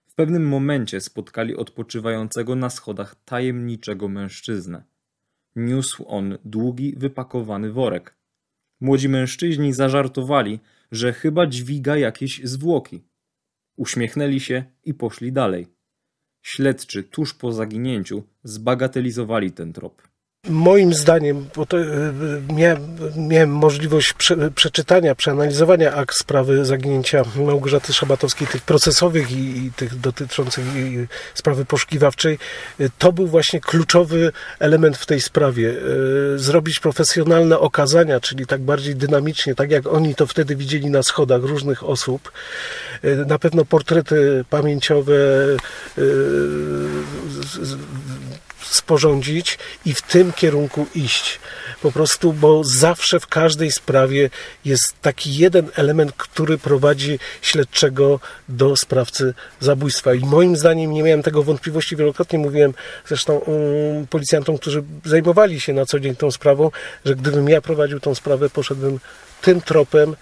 W 0.09 0.15
pewnym 0.15 0.49
momencie 0.49 1.01
spotkali 1.01 1.57
odpoczywającego 1.57 2.57
na 2.57 2.71
schodach 2.71 3.15
tajemniczego 3.25 4.09
mężczyznę. 4.09 4.85
Niósł 5.57 6.05
on 6.09 6.39
długi, 6.45 6.95
wypakowany 6.97 7.73
worek. 7.73 8.17
Młodzi 8.81 9.09
mężczyźni 9.09 9.73
zażartowali, 9.73 10.61
że 10.93 11.13
chyba 11.13 11.47
dźwiga 11.47 11.97
jakieś 11.97 12.41
zwłoki. 12.45 13.05
Uśmiechnęli 13.77 14.41
się 14.41 14.65
i 14.85 14.95
poszli 14.95 15.33
dalej. 15.33 15.76
Śledczy 16.47 17.03
tuż 17.03 17.35
po 17.35 17.53
zaginięciu 17.53 18.23
zbagatelizowali 18.45 19.53
ten 19.53 19.73
trop. 19.73 20.03
Moim 20.49 20.95
zdaniem, 20.95 21.47
bo 21.57 21.67
to, 21.67 21.79
e, 21.79 21.85
miałem, 22.55 22.97
miałem 23.17 23.51
możliwość 23.51 24.13
prze, 24.13 24.51
przeczytania, 24.51 25.15
przeanalizowania 25.15 25.95
akt 25.95 26.17
sprawy 26.17 26.65
zaginięcia 26.65 27.23
Małgorzaty 27.37 27.93
Szabatowskiej, 27.93 28.49
tych 28.49 28.63
procesowych 28.63 29.33
i, 29.33 29.67
i 29.67 29.73
tych 29.73 30.01
dotyczących 30.01 30.65
i, 30.77 31.07
sprawy 31.35 31.65
poszukiwawczej, 31.65 32.39
e, 32.81 32.89
to 32.99 33.13
był 33.13 33.27
właśnie 33.27 33.61
kluczowy 33.61 34.33
element 34.59 34.97
w 34.97 35.07
tej 35.07 35.21
sprawie. 35.21 35.71
E, 35.71 36.39
Zrobić 36.39 36.81
profesjonalne 36.81 37.59
okazania, 37.59 38.21
czyli 38.21 38.47
tak 38.47 38.61
bardziej 38.61 38.97
dynamicznie, 38.97 39.55
tak 39.55 39.71
jak 39.71 39.87
oni 39.87 40.15
to 40.15 40.27
wtedy 40.27 40.57
widzieli 40.57 40.91
na 40.91 41.03
schodach 41.03 41.43
różnych 41.43 41.85
osób. 41.85 42.33
Na 43.27 43.39
pewno 43.39 43.65
portrety 43.65 44.45
pamięciowe 44.51 45.15
sporządzić 48.71 49.59
i 49.85 49.95
w 49.95 50.03
tym 50.03 50.33
kierunku 50.33 50.87
iść. 50.95 51.41
Po 51.83 51.93
prostu, 51.93 52.33
bo 52.33 52.65
zawsze 52.65 53.21
w 53.21 53.27
każdej 53.27 53.73
sprawie 53.73 54.31
jest 54.65 55.01
taki 55.03 55.37
jeden 55.37 55.71
element, 55.75 56.13
który 56.13 56.59
prowadzi 56.59 57.19
śledczego 57.43 58.21
do 58.49 58.77
sprawcy 58.77 59.35
zabójstwa. 59.61 60.15
I 60.15 60.21
moim 60.21 60.57
zdaniem 60.57 60.93
nie 60.93 61.03
miałem 61.03 61.23
tego 61.23 61.43
wątpliwości, 61.43 61.97
wielokrotnie 61.97 62.39
mówiłem 62.39 62.75
zresztą 63.07 63.37
um, 63.37 64.07
policjantom, 64.07 64.59
którzy 64.59 64.83
zajmowali 65.05 65.61
się 65.61 65.73
na 65.73 65.87
co 65.87 66.01
dzień 66.01 66.17
tą 66.17 66.31
sprawą, 66.31 66.71
że 67.05 67.15
gdybym 67.15 67.49
ja 67.49 67.61
prowadził 67.61 68.01
tą 68.01 68.15
sprawę, 68.15 68.51
poszedłbym 68.51 68.99
tym 69.43 69.61
tropem 69.61 70.17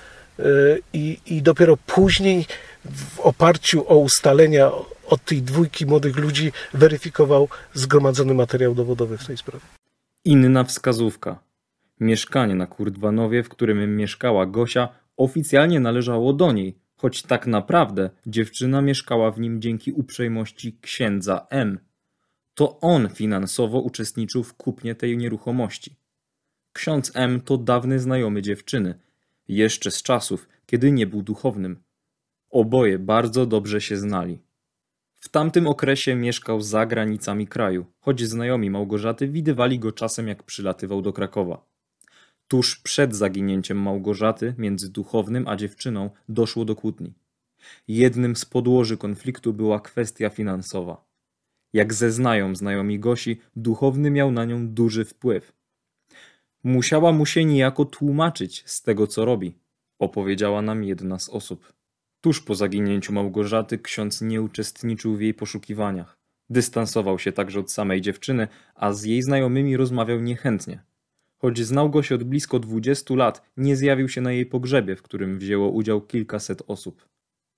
i, 0.93 1.19
i 1.27 1.43
dopiero 1.43 1.77
później 1.77 2.47
w 2.85 3.21
oparciu 3.21 3.89
o 3.89 3.97
ustalenia 3.97 4.71
od 5.07 5.25
tej 5.25 5.43
dwójki 5.43 5.87
młodych 5.87 6.17
ludzi 6.17 6.53
weryfikował 6.75 7.49
zgromadzony 7.75 8.35
materiał 8.35 8.75
dowodowy 8.75 9.19
w 9.19 9.27
tej 9.27 9.37
sprawie. 9.37 9.65
Inna 10.25 10.65
wskazówka. 10.65 11.39
Mieszkanie 12.01 12.55
na 12.55 12.67
Kurdwanowie, 12.67 13.43
w 13.43 13.49
którym 13.49 13.97
mieszkała 13.97 14.47
Gosia, 14.47 14.89
oficjalnie 15.17 15.81
należało 15.81 16.33
do 16.33 16.53
niej, 16.53 16.79
choć 16.97 17.23
tak 17.23 17.47
naprawdę 17.47 18.11
dziewczyna 18.27 18.83
mieszkała 18.83 19.31
w 19.31 19.41
nim 19.41 19.61
dzięki 19.61 19.93
uprzejmości 19.93 20.79
księdza 20.81 21.47
M. 21.51 21.79
To 22.55 22.81
on 22.81 23.09
finansowo 23.09 23.81
uczestniczył 23.81 24.43
w 24.43 24.55
kupnie 24.55 24.95
tej 24.95 25.17
nieruchomości. 25.17 25.97
Ksiądz 26.73 27.13
M 27.15 27.41
to 27.41 27.59
dawny 27.59 27.99
znajomy 27.99 28.43
dziewczyny, 28.43 28.95
jeszcze 29.49 29.91
z 29.91 30.03
czasów, 30.03 30.49
kiedy 30.67 30.93
nie 30.93 31.07
był 31.07 31.23
duchownym. 31.23 31.83
Oboje 32.51 32.99
bardzo 32.99 33.47
dobrze 33.47 33.81
się 33.81 33.97
znali. 33.97 34.39
W 35.21 35.29
tamtym 35.29 35.67
okresie 35.67 36.15
mieszkał 36.15 36.61
za 36.61 36.87
granicami 36.87 37.47
kraju, 37.47 37.87
choć 38.01 38.23
znajomi 38.23 38.71
Małgorzaty 38.71 39.29
widywali 39.29 39.79
go 39.79 39.93
czasem 39.93 40.29
jak 40.29 40.43
przylatywał 40.43 41.03
do 41.03 41.13
Krakowa. 41.13 41.67
Tuż 42.49 42.77
przed 42.77 43.17
zaginięciem 43.17 43.83
Małgorzaty 43.83 44.55
między 44.59 44.93
duchownym 44.93 45.49
a 45.49 45.57
dziewczyną 45.57 46.11
doszło 46.29 46.65
do 46.65 46.77
kłótni. 46.77 47.15
Jednym 47.89 48.37
z 48.37 48.45
podłoży 48.45 48.97
konfliktu 48.97 49.53
była 49.53 49.81
kwestia 49.81 50.31
finansowa. 50.31 51.05
Jak 51.73 51.95
zeznają 51.95 52.55
znajomi 52.55 52.99
Gosi, 52.99 53.41
duchowny 53.57 54.11
miał 54.11 54.33
na 54.33 54.45
nią 54.45 54.69
duży 54.69 55.05
wpływ. 55.05 55.53
Musiała 56.65 57.13
mu 57.13 57.27
się 57.27 57.45
niejako 57.45 57.85
tłumaczyć 57.85 58.63
z 58.67 58.83
tego, 58.83 59.07
co 59.07 59.25
robi, 59.25 59.59
opowiedziała 59.99 60.63
nam 60.63 60.85
jedna 60.85 61.19
z 61.19 61.29
osób. 61.29 61.73
Tuż 62.21 62.41
po 62.41 62.55
zaginięciu 62.55 63.13
Małgorzaty 63.13 63.79
ksiądz 63.79 64.21
nie 64.21 64.43
uczestniczył 64.43 65.17
w 65.17 65.21
jej 65.21 65.35
poszukiwaniach. 65.35 66.19
Dystansował 66.51 67.19
się 67.19 67.33
także 67.33 67.61
od 67.61 67.73
samej 67.73 68.01
dziewczyny, 68.01 68.49
a 68.75 68.93
z 68.93 69.05
jej 69.05 69.23
znajomymi 69.23 69.77
rozmawiał 69.77 70.21
niechętnie. 70.21 70.83
Choć 71.39 71.59
znał 71.59 71.91
go 71.91 72.03
się 72.03 72.15
od 72.15 72.25
blisko 72.25 72.59
20 72.59 73.15
lat, 73.15 73.43
nie 73.57 73.77
zjawił 73.77 74.09
się 74.09 74.21
na 74.21 74.33
jej 74.33 74.47
pogrzebie, 74.47 74.97
w 74.97 75.03
którym 75.03 75.39
wzięło 75.39 75.71
udział 75.71 76.01
kilkaset 76.01 76.63
osób. 76.67 77.09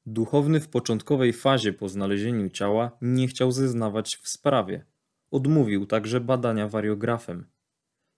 Duchowny 0.06 0.60
w 0.60 0.68
początkowej 0.68 1.32
fazie 1.32 1.72
po 1.72 1.88
znalezieniu 1.88 2.50
ciała 2.50 2.90
nie 3.00 3.28
chciał 3.28 3.52
zeznawać 3.52 4.16
w 4.16 4.28
sprawie. 4.28 4.84
Odmówił 5.30 5.86
także 5.86 6.20
badania 6.20 6.68
wariografem. 6.68 7.46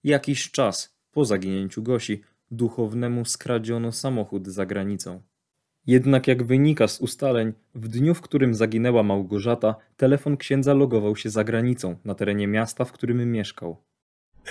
Jakiś 0.09 0.51
czas 0.51 0.97
po 1.13 1.25
zaginięciu 1.25 1.83
Gosi 1.83 2.23
duchownemu 2.51 3.25
skradziono 3.25 3.93
samochód 3.93 4.47
za 4.47 4.67
granicą. 4.67 5.23
Jednak 5.87 6.29
jak 6.29 6.43
wynika 6.43 6.89
z 6.89 7.01
ustaleń, 7.01 7.53
w 7.75 7.89
dniu, 7.89 8.15
w 8.15 8.21
którym 8.21 8.55
zaginęła 8.55 9.03
Małgorzata, 9.03 9.75
telefon 9.97 10.37
księdza 10.37 10.75
logował 10.75 11.17
się 11.17 11.31
za 11.31 11.45
granicą, 11.45 11.97
na 12.05 12.15
terenie 12.15 12.47
miasta, 12.47 12.85
w 12.85 12.93
którym 12.93 13.33
mieszkał. 13.33 13.77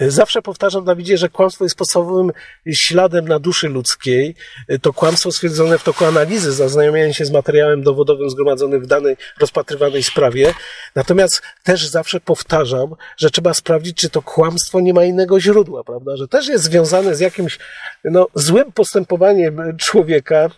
Zawsze 0.02 0.42
powtarzam, 0.42 0.86
Dawidzie, 0.86 1.18
że 1.18 1.30
kłamstwo 1.30 1.66
jest 1.66 1.76
podstawowym 1.76 2.32
śladem 2.74 3.28
na 3.28 3.40
duszy 3.40 3.68
ludzkiej. 3.70 4.36
To 4.82 4.94
kłamstwo 4.94 5.32
stwierdzone 5.32 5.78
w 5.78 5.84
toku 5.84 6.06
analizy, 6.06 6.52
zaznajomienia 6.52 7.14
się 7.14 7.26
z 7.26 7.32
materiałem 7.32 7.84
dowodowym 7.84 8.30
zgromadzonym 8.30 8.82
w 8.82 8.88
danej 8.88 9.18
rozpatrywanej 9.40 10.04
sprawie. 10.04 10.54
Natomiast 10.96 11.42
też 11.64 11.88
zawsze 11.88 12.20
powtarzam, 12.20 12.96
że 13.18 13.30
trzeba 13.30 13.54
sprawdzić, 13.54 13.98
czy 13.98 14.10
to 14.10 14.22
kłamstwo 14.22 14.80
nie 14.80 14.94
ma 14.94 15.04
innego 15.04 15.40
źródła, 15.40 15.84
prawda? 15.84 16.18
Że 16.18 16.28
też 16.28 16.48
jest 16.48 16.64
związane 16.64 17.16
z 17.16 17.20
jakimś 17.20 17.60
no, 18.04 18.28
złym 18.36 18.72
postępowaniem 18.72 19.78
człowieka, 19.78 20.50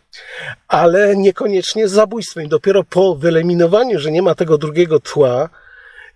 ale 0.68 1.16
niekoniecznie 1.16 1.88
z 1.88 1.92
zabójstwem. 1.92 2.44
I 2.44 2.48
dopiero 2.48 2.84
po 2.84 3.16
wyeliminowaniu, 3.16 4.00
że 4.00 4.12
nie 4.12 4.22
ma 4.22 4.36
tego 4.36 4.58
drugiego 4.58 5.00
tła, 5.00 5.50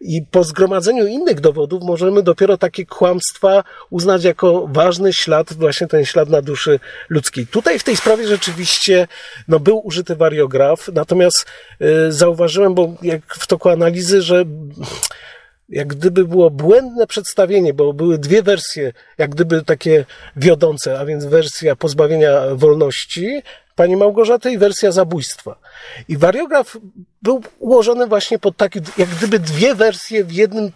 i 0.03 0.25
po 0.31 0.43
zgromadzeniu 0.43 1.07
innych 1.07 1.39
dowodów 1.39 1.83
możemy 1.83 2.23
dopiero 2.23 2.57
takie 2.57 2.85
kłamstwa 2.85 3.63
uznać 3.89 4.23
jako 4.23 4.67
ważny 4.67 5.13
ślad, 5.13 5.53
właśnie 5.53 5.87
ten 5.87 6.05
ślad 6.05 6.29
na 6.29 6.41
duszy 6.41 6.79
ludzkiej. 7.09 7.47
Tutaj 7.47 7.79
w 7.79 7.83
tej 7.83 7.95
sprawie 7.95 8.27
rzeczywiście 8.27 9.07
no, 9.47 9.59
był 9.59 9.87
użyty 9.87 10.15
wariograf, 10.15 10.89
natomiast 10.93 11.45
y, 11.81 12.11
zauważyłem, 12.11 12.73
bo 12.73 12.93
jak 13.01 13.35
w 13.35 13.47
toku 13.47 13.69
analizy, 13.69 14.21
że 14.21 14.45
jak 15.73 15.87
gdyby 15.87 16.27
było 16.27 16.49
błędne 16.49 17.07
przedstawienie, 17.07 17.73
bo 17.73 17.93
były 17.93 18.17
dwie 18.17 18.43
wersje, 18.43 18.93
jak 19.17 19.31
gdyby 19.31 19.63
takie 19.63 20.05
wiodące, 20.35 20.99
a 20.99 21.05
więc 21.05 21.25
wersja 21.25 21.75
pozbawienia 21.75 22.41
wolności 22.55 23.41
pani 23.75 23.95
Małgorzaty 23.95 24.51
i 24.51 24.57
wersja 24.57 24.91
zabójstwa. 24.91 25.55
I 26.07 26.17
wariograf 26.17 26.77
był 27.21 27.43
ułożony 27.59 28.07
właśnie 28.07 28.39
pod 28.39 28.57
takie, 28.57 28.81
jak 28.97 29.09
gdyby 29.09 29.39
dwie 29.39 29.75
wersje 29.75 30.23
w 30.23 30.31
jednym 30.31 30.71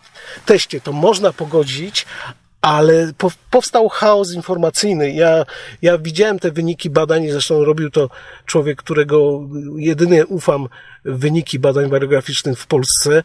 teście. 0.46 0.82
To 0.82 0.92
można 0.92 1.34
pogodzić, 1.34 2.06
ale 2.62 3.12
powstał 3.52 3.90
chaos 3.90 4.34
informacyjny. 4.34 5.12
Ja, 5.12 5.46
ja 5.82 5.98
widziałem 5.98 6.40
te 6.40 6.52
wyniki 6.52 6.90
badań, 6.90 7.30
zresztą 7.30 7.66
robił 7.66 7.90
to 7.90 8.10
człowiek, 8.46 8.78
którego 8.78 9.42
jedynie 9.78 10.26
ufam 10.26 10.68
wyniki 11.06 11.60
badań 11.60 11.90
wariograficznych 11.90 12.60
w 12.60 12.68
Polsce, 12.68 13.24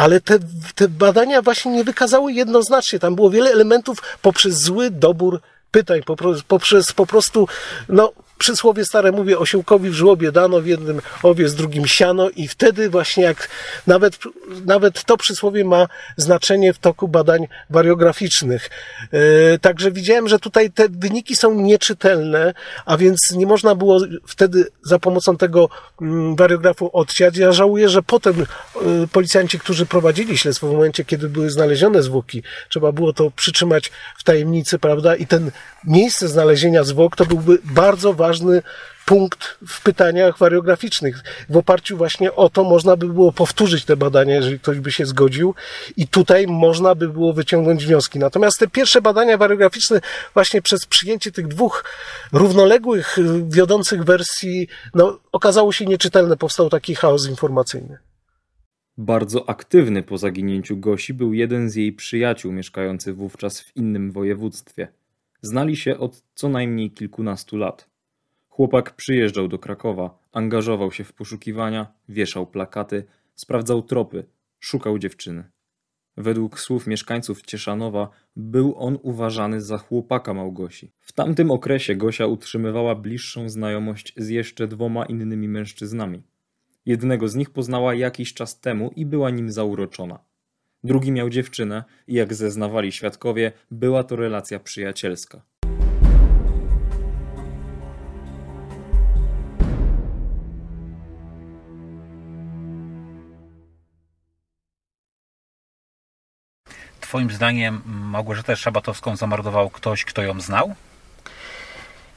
ale 0.00 0.20
te, 0.20 0.38
te 0.74 0.88
badania 0.88 1.42
właśnie 1.42 1.72
nie 1.72 1.84
wykazały 1.84 2.32
jednoznacznie. 2.32 2.98
Tam 2.98 3.14
było 3.14 3.30
wiele 3.30 3.50
elementów 3.50 3.98
poprzez 4.22 4.54
zły 4.54 4.90
dobór 4.90 5.40
pytań, 5.70 6.00
poprzez 6.48 6.92
po 6.92 7.06
prostu, 7.06 7.48
no, 7.88 8.12
przysłowie 8.40 8.84
stare 8.84 9.12
mówię, 9.12 9.38
osiołkowi 9.38 9.90
w 9.90 9.94
żłobie 9.94 10.32
dano 10.32 10.60
w 10.60 10.66
jednym 10.66 11.00
owiec, 11.22 11.54
drugim 11.54 11.86
siano 11.86 12.30
i 12.30 12.48
wtedy 12.48 12.90
właśnie 12.90 13.24
jak 13.24 13.48
nawet, 13.86 14.18
nawet 14.66 15.04
to 15.04 15.16
przysłowie 15.16 15.64
ma 15.64 15.86
znaczenie 16.16 16.72
w 16.72 16.78
toku 16.78 17.08
badań 17.08 17.46
wariograficznych. 17.70 18.70
Yy, 19.12 19.58
także 19.60 19.90
widziałem, 19.92 20.28
że 20.28 20.38
tutaj 20.38 20.70
te 20.70 20.88
wyniki 20.88 21.36
są 21.36 21.54
nieczytelne, 21.54 22.54
a 22.86 22.96
więc 22.96 23.30
nie 23.30 23.46
można 23.46 23.74
było 23.74 24.00
wtedy 24.26 24.66
za 24.82 24.98
pomocą 24.98 25.36
tego 25.36 25.68
mm, 26.00 26.36
wariografu 26.36 26.90
odsiać. 26.92 27.36
Ja 27.36 27.52
żałuję, 27.52 27.88
że 27.88 28.02
potem 28.02 28.36
yy, 28.38 29.08
policjanci, 29.12 29.58
którzy 29.58 29.86
prowadzili 29.86 30.38
śledztwo 30.38 30.68
w 30.68 30.72
momencie, 30.72 31.04
kiedy 31.04 31.28
były 31.28 31.50
znalezione 31.50 32.02
zwłoki, 32.02 32.42
trzeba 32.68 32.92
było 32.92 33.12
to 33.12 33.30
przytrzymać 33.30 33.90
w 34.18 34.24
tajemnicy, 34.24 34.78
prawda? 34.78 35.16
I 35.16 35.26
ten 35.26 35.50
miejsce 35.84 36.28
znalezienia 36.28 36.84
zwłok 36.84 37.16
to 37.16 37.26
byłby 37.26 37.58
bardzo 37.64 38.12
ważny 38.12 38.29
ważny 38.30 38.62
punkt 39.06 39.58
w 39.68 39.82
pytaniach 39.82 40.38
wariograficznych. 40.38 41.22
W 41.48 41.56
oparciu 41.56 41.96
właśnie 41.96 42.34
o 42.34 42.50
to 42.50 42.64
można 42.64 42.96
by 42.96 43.06
było 43.06 43.32
powtórzyć 43.32 43.84
te 43.84 43.96
badania, 43.96 44.34
jeżeli 44.34 44.58
ktoś 44.60 44.78
by 44.78 44.92
się 44.92 45.06
zgodził 45.06 45.54
i 45.96 46.08
tutaj 46.08 46.46
można 46.46 46.94
by 46.94 47.08
było 47.08 47.32
wyciągnąć 47.32 47.86
wnioski. 47.86 48.18
Natomiast 48.18 48.58
te 48.58 48.68
pierwsze 48.68 49.02
badania 49.02 49.36
wariograficzne 49.36 50.00
właśnie 50.34 50.62
przez 50.62 50.86
przyjęcie 50.86 51.32
tych 51.32 51.48
dwóch 51.48 51.84
równoległych, 52.32 53.16
wiodących 53.48 54.04
wersji, 54.04 54.68
no, 54.94 55.18
okazało 55.32 55.72
się 55.72 55.84
nieczytelne. 55.86 56.36
Powstał 56.36 56.70
taki 56.70 56.94
chaos 56.94 57.28
informacyjny. 57.28 57.98
Bardzo 58.98 59.48
aktywny 59.48 60.02
po 60.02 60.18
zaginięciu 60.18 60.76
Gosi 60.76 61.14
był 61.14 61.32
jeden 61.32 61.70
z 61.70 61.74
jej 61.74 61.92
przyjaciół 61.92 62.52
mieszkający 62.52 63.12
wówczas 63.12 63.60
w 63.60 63.76
innym 63.76 64.12
województwie. 64.12 64.88
Znali 65.42 65.76
się 65.76 65.98
od 65.98 66.22
co 66.34 66.48
najmniej 66.48 66.90
kilkunastu 66.90 67.56
lat. 67.56 67.89
Chłopak 68.60 68.96
przyjeżdżał 68.96 69.48
do 69.48 69.58
Krakowa, 69.58 70.18
angażował 70.32 70.92
się 70.92 71.04
w 71.04 71.12
poszukiwania, 71.12 71.92
wieszał 72.08 72.46
plakaty, 72.46 73.04
sprawdzał 73.34 73.82
tropy, 73.82 74.24
szukał 74.58 74.98
dziewczyny. 74.98 75.44
Według 76.16 76.60
słów 76.60 76.86
mieszkańców 76.86 77.42
Cieszanowa 77.42 78.10
był 78.36 78.74
on 78.78 78.98
uważany 79.02 79.60
za 79.60 79.78
chłopaka 79.78 80.34
Małgosi. 80.34 80.92
W 81.00 81.12
tamtym 81.12 81.50
okresie 81.50 81.96
Gosia 81.96 82.26
utrzymywała 82.26 82.94
bliższą 82.94 83.48
znajomość 83.48 84.12
z 84.16 84.28
jeszcze 84.28 84.68
dwoma 84.68 85.04
innymi 85.04 85.48
mężczyznami. 85.48 86.22
Jednego 86.86 87.28
z 87.28 87.34
nich 87.34 87.50
poznała 87.50 87.94
jakiś 87.94 88.34
czas 88.34 88.60
temu 88.60 88.90
i 88.96 89.06
była 89.06 89.30
nim 89.30 89.50
zauroczona. 89.50 90.18
Drugi 90.84 91.12
miał 91.12 91.28
dziewczynę 91.30 91.84
i 92.06 92.14
jak 92.14 92.34
zeznawali 92.34 92.92
świadkowie, 92.92 93.52
była 93.70 94.04
to 94.04 94.16
relacja 94.16 94.60
przyjacielska. 94.60 95.49
Twoim 107.10 107.30
zdaniem 107.30 107.82
Małgorzatę 107.86 108.56
Szabatowską 108.56 109.16
zamordował 109.16 109.70
ktoś, 109.70 110.04
kto 110.04 110.22
ją 110.22 110.40
znał? 110.40 110.74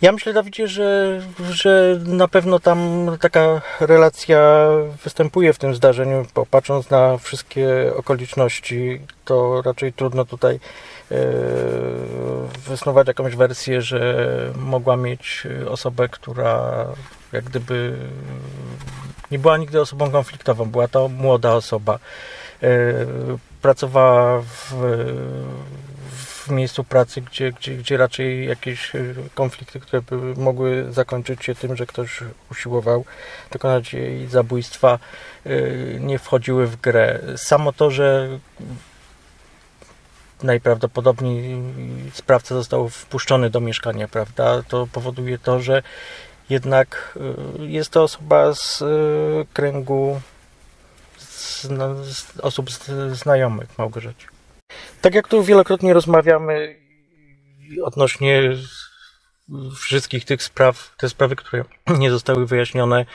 Ja 0.01 0.11
myślę, 0.11 0.33
Dawidzie, 0.33 0.67
że, 0.67 1.21
że 1.51 1.99
na 2.05 2.27
pewno 2.27 2.59
tam 2.59 3.07
taka 3.19 3.61
relacja 3.79 4.39
występuje 5.03 5.53
w 5.53 5.57
tym 5.57 5.75
zdarzeniu, 5.75 6.25
bo 6.35 6.45
patrząc 6.45 6.89
na 6.89 7.17
wszystkie 7.17 7.93
okoliczności, 7.95 9.01
to 9.25 9.61
raczej 9.61 9.93
trudno 9.93 10.25
tutaj 10.25 10.59
yy, 11.11 11.17
wysnuwać 12.67 13.07
jakąś 13.07 13.35
wersję, 13.35 13.81
że 13.81 14.27
mogła 14.55 14.97
mieć 14.97 15.47
osobę, 15.69 16.09
która 16.09 16.85
jak 17.31 17.43
gdyby 17.43 17.97
nie 19.31 19.39
była 19.39 19.57
nigdy 19.57 19.81
osobą 19.81 20.11
konfliktową, 20.11 20.65
była 20.65 20.87
to 20.87 21.07
młoda 21.07 21.53
osoba. 21.53 21.99
Pracowała 23.61 24.41
w, 24.41 24.73
w 26.47 26.49
miejscu 26.49 26.83
pracy, 26.83 27.21
gdzie, 27.21 27.51
gdzie, 27.51 27.75
gdzie 27.77 27.97
raczej 27.97 28.47
jakieś 28.47 28.95
e, 28.95 28.99
konflikty, 29.35 29.79
które 29.79 30.01
by 30.01 30.41
mogły 30.41 30.85
zakończyć 30.89 31.45
się 31.45 31.55
tym, 31.55 31.75
że 31.75 31.85
ktoś 31.85 32.19
usiłował 32.51 33.05
dokonać 33.51 33.93
jej 33.93 34.27
zabójstwa, 34.27 34.99
e, 35.45 35.49
nie 35.99 36.19
wchodziły 36.19 36.67
w 36.67 36.81
grę. 36.81 37.19
Samo 37.37 37.73
to, 37.73 37.91
że 37.91 38.39
najprawdopodobniej 40.43 41.61
sprawca 42.13 42.55
został 42.55 42.89
wpuszczony 42.89 43.49
do 43.49 43.59
mieszkania, 43.59 44.07
prawda, 44.07 44.63
to 44.67 44.87
powoduje 44.91 45.37
to, 45.37 45.59
że 45.59 45.83
jednak 46.49 47.17
e, 47.59 47.65
jest 47.65 47.89
to 47.89 48.03
osoba 48.03 48.53
z 48.53 48.83
kręgu 49.53 50.21
z, 51.43 52.39
osób 52.39 52.69
znajomych 53.11 53.77
Małgorzacie. 53.77 54.27
Tak 55.01 55.15
jak 55.15 55.27
tu 55.27 55.43
wielokrotnie 55.43 55.93
rozmawiamy 55.93 56.75
odnośnie 57.83 58.41
wszystkich 59.75 60.25
tych 60.25 60.43
spraw, 60.43 60.95
te 60.97 61.09
sprawy, 61.09 61.35
które 61.35 61.63
nie 61.99 62.11
zostały 62.11 62.45
wyjaśnione, 62.45 63.05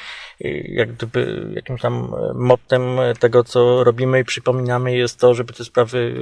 jak 0.64 0.92
gdyby 0.92 1.50
jakimś 1.54 1.80
tam 1.80 2.14
mottem 2.34 2.82
tego, 3.18 3.44
co 3.44 3.84
robimy 3.84 4.20
i 4.20 4.24
przypominamy 4.24 4.96
jest 4.96 5.18
to, 5.18 5.34
żeby 5.34 5.52
te 5.52 5.64
sprawy 5.64 6.14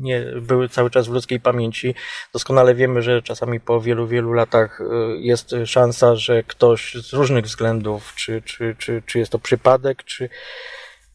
nie 0.00 0.20
były 0.40 0.68
cały 0.68 0.90
czas 0.90 1.08
w 1.08 1.12
ludzkiej 1.12 1.40
pamięci. 1.40 1.94
Doskonale 2.32 2.74
wiemy, 2.74 3.02
że 3.02 3.22
czasami 3.22 3.60
po 3.60 3.80
wielu, 3.80 4.06
wielu 4.06 4.32
latach 4.32 4.80
jest 5.18 5.54
szansa, 5.64 6.16
że 6.16 6.42
ktoś 6.42 6.94
z 6.94 7.12
różnych 7.12 7.44
względów, 7.44 8.12
czy, 8.14 8.42
czy, 8.42 8.76
czy, 8.78 9.02
czy 9.06 9.18
jest 9.18 9.32
to 9.32 9.38
przypadek, 9.38 10.04
czy 10.04 10.28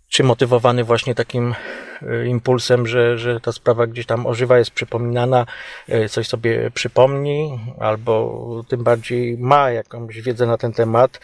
czy 0.10 0.24
motywowany 0.24 0.84
właśnie 0.84 1.16
takim 1.16 1.56
e, 2.02 2.26
impulsem, 2.26 2.88
że, 2.88 3.18
że 3.18 3.40
ta 3.40 3.52
sprawa 3.52 3.88
gdzieś 3.88 4.06
tam 4.06 4.26
ożywa, 4.26 4.58
jest 4.58 4.72
przypominana, 4.72 5.46
e, 5.88 6.10
coś 6.10 6.28
sobie 6.28 6.72
przypomni, 6.72 7.60
albo 7.80 8.42
tym 8.68 8.84
bardziej 8.84 9.38
ma 9.38 9.72
jakąś 9.72 10.22
wiedzę 10.22 10.46
na 10.46 10.58
ten 10.58 10.74
temat 10.74 11.20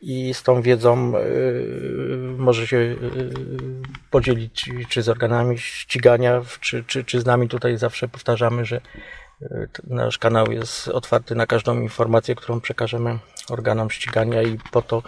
i 0.00 0.34
z 0.34 0.42
tą 0.42 0.62
wiedzą 0.62 1.12
e, 1.16 1.22
może 2.38 2.66
się 2.66 2.96
podzielić 4.10 4.70
czy 4.88 5.02
z 5.02 5.08
organami 5.08 5.58
ścigania, 5.58 6.42
czy, 6.60 6.84
czy, 6.84 7.04
czy 7.04 7.20
z 7.20 7.26
nami. 7.26 7.48
Tutaj 7.48 7.78
zawsze 7.78 8.08
powtarzamy, 8.08 8.64
że 8.64 8.80
nasz 9.86 10.18
kanał 10.18 10.52
jest 10.52 10.88
otwarty 10.88 11.34
na 11.34 11.46
każdą 11.46 11.80
informację, 11.80 12.34
którą 12.34 12.60
przekażemy 12.60 13.18
organom 13.50 13.90
ścigania 13.90 14.42
i 14.42 14.58
po 14.72 14.82
to 14.82 15.02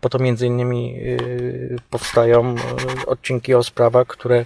po 0.00 0.08
to 0.08 0.18
między 0.18 0.46
innymi 0.46 0.96
y, 1.00 1.76
powstają 1.90 2.54
y, 3.02 3.06
odcinki 3.06 3.54
o 3.54 3.62
sprawach, 3.62 4.06
które 4.06 4.44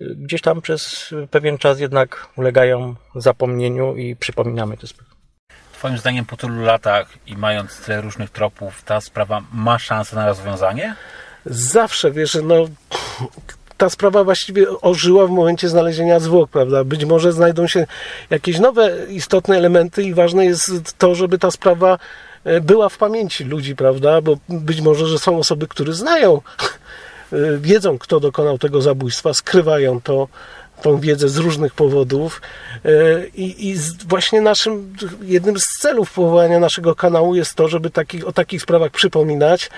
gdzieś 0.00 0.40
tam 0.40 0.62
przez 0.62 1.14
pewien 1.30 1.58
czas 1.58 1.80
jednak 1.80 2.28
ulegają 2.36 2.94
zapomnieniu 3.14 3.96
i 3.96 4.16
przypominamy 4.16 4.76
te 4.76 4.86
sprawy. 4.86 5.10
Twoim 5.72 5.98
zdaniem 5.98 6.24
po 6.24 6.36
tylu 6.36 6.62
latach 6.62 7.08
i 7.26 7.36
mając 7.36 7.80
tyle 7.80 8.00
różnych 8.00 8.30
tropów, 8.30 8.82
ta 8.82 9.00
sprawa 9.00 9.42
ma 9.52 9.78
szansę 9.78 10.16
na 10.16 10.26
rozwiązanie? 10.26 10.94
Zawsze, 11.46 12.10
wiesz, 12.10 12.38
no 12.42 12.54
ta 13.76 13.90
sprawa 13.90 14.24
właściwie 14.24 14.80
ożyła 14.80 15.26
w 15.26 15.30
momencie 15.30 15.68
znalezienia 15.68 16.20
zwłok, 16.20 16.50
prawda? 16.50 16.84
Być 16.84 17.04
może 17.04 17.32
znajdą 17.32 17.66
się 17.66 17.86
jakieś 18.30 18.58
nowe 18.58 18.96
istotne 19.08 19.56
elementy 19.56 20.02
i 20.02 20.14
ważne 20.14 20.44
jest 20.46 20.98
to, 20.98 21.14
żeby 21.14 21.38
ta 21.38 21.50
sprawa 21.50 21.98
była 22.60 22.88
w 22.88 22.98
pamięci 22.98 23.44
ludzi, 23.44 23.76
prawda? 23.76 24.20
Bo 24.20 24.36
być 24.48 24.80
może, 24.80 25.06
że 25.06 25.18
są 25.18 25.38
osoby, 25.38 25.68
które 25.68 25.92
znają, 25.92 26.40
e, 27.32 27.58
wiedzą, 27.58 27.98
kto 27.98 28.20
dokonał 28.20 28.58
tego 28.58 28.82
zabójstwa, 28.82 29.34
skrywają 29.34 30.00
to, 30.00 30.28
tą 30.82 31.00
wiedzę 31.00 31.28
z 31.28 31.36
różnych 31.36 31.74
powodów. 31.74 32.42
E, 32.84 32.90
I, 33.26 33.68
i 33.68 33.76
właśnie 34.08 34.40
naszym, 34.40 34.94
jednym 35.22 35.58
z 35.58 35.66
celów 35.80 36.12
powołania 36.12 36.58
naszego 36.58 36.94
kanału 36.94 37.34
jest 37.34 37.54
to, 37.54 37.68
żeby 37.68 37.90
taki, 37.90 38.24
o 38.24 38.32
takich 38.32 38.62
sprawach 38.62 38.92
przypominać, 38.92 39.64
e, 39.66 39.70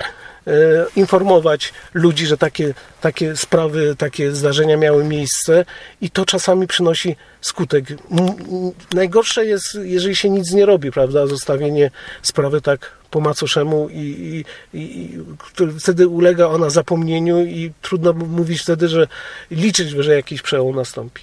informować 0.97 1.73
ludzi, 1.95 2.27
że 2.27 2.37
takie, 2.37 2.75
takie 3.01 3.37
sprawy, 3.37 3.97
takie 3.99 4.33
zdarzenia 4.33 4.77
miały 4.77 5.05
miejsce 5.05 5.65
i 6.01 6.11
to 6.11 6.25
czasami 6.25 6.67
przynosi 6.67 7.17
skutek. 7.41 7.85
Najgorsze 8.95 9.47
jest, 9.47 9.79
jeżeli 9.83 10.17
się 10.17 10.31
nic 10.31 10.53
nie 10.53 10.67
robi, 10.67 10.93
prawda? 10.93 11.27
Zostawienie 11.27 11.91
sprawy 12.23 12.61
tak 12.61 13.01
po 13.11 13.21
macoszemu 13.21 13.89
i, 13.91 14.45
i, 14.75 14.79
i, 14.81 15.19
wtedy 15.81 16.09
ulega 16.09 16.47
ona 16.47 16.71
zapomnieniu 16.71 17.45
i 17.45 17.73
trudno 17.83 18.13
mówić 18.13 18.61
wtedy, 18.61 18.89
że 18.89 19.07
liczyć, 19.51 19.89
że 19.89 20.15
jakiś 20.15 20.43
przełom 20.43 20.77
nastąpi. 20.77 21.23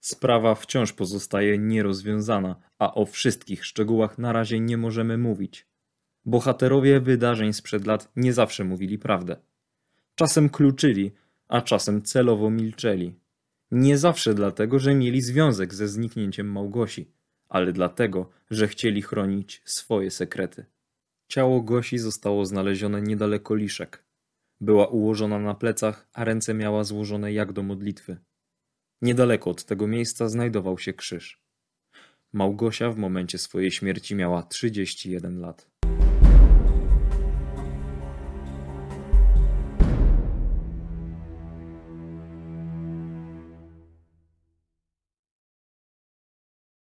Sprawa 0.00 0.54
wciąż 0.54 0.92
pozostaje 0.92 1.58
nierozwiązana, 1.58 2.56
a 2.78 2.94
o 2.94 3.06
wszystkich 3.06 3.64
szczegółach 3.64 4.18
na 4.18 4.32
razie 4.32 4.60
nie 4.60 4.76
możemy 4.76 5.18
mówić. 5.18 5.66
Bohaterowie 6.26 7.00
wydarzeń 7.00 7.52
sprzed 7.52 7.86
lat 7.86 8.12
nie 8.16 8.32
zawsze 8.32 8.64
mówili 8.64 8.98
prawdę. 8.98 9.36
Czasem 10.14 10.48
kluczyli, 10.48 11.12
a 11.48 11.60
czasem 11.60 12.02
celowo 12.02 12.50
milczeli. 12.50 13.14
Nie 13.70 13.98
zawsze 13.98 14.34
dlatego, 14.34 14.78
że 14.78 14.94
mieli 14.94 15.22
związek 15.22 15.74
ze 15.74 15.88
zniknięciem 15.88 16.52
Małgosi, 16.52 17.10
ale 17.48 17.72
dlatego, 17.72 18.30
że 18.50 18.68
chcieli 18.68 19.02
chronić 19.02 19.62
swoje 19.64 20.10
sekrety. 20.10 20.64
Ciało 21.28 21.62
Gosi 21.62 21.98
zostało 21.98 22.44
znalezione 22.44 23.02
niedaleko 23.02 23.54
Liszek. 23.54 24.04
Była 24.60 24.86
ułożona 24.86 25.38
na 25.38 25.54
plecach, 25.54 26.08
a 26.12 26.24
ręce 26.24 26.54
miała 26.54 26.84
złożone 26.84 27.32
jak 27.32 27.52
do 27.52 27.62
modlitwy. 27.62 28.16
Niedaleko 29.02 29.50
od 29.50 29.64
tego 29.64 29.86
miejsca 29.86 30.28
znajdował 30.28 30.78
się 30.78 30.92
krzyż. 30.92 31.42
Małgosia 32.32 32.90
w 32.90 32.96
momencie 32.96 33.38
swojej 33.38 33.70
śmierci 33.70 34.14
miała 34.14 34.42
31 34.42 35.40
lat. 35.40 35.76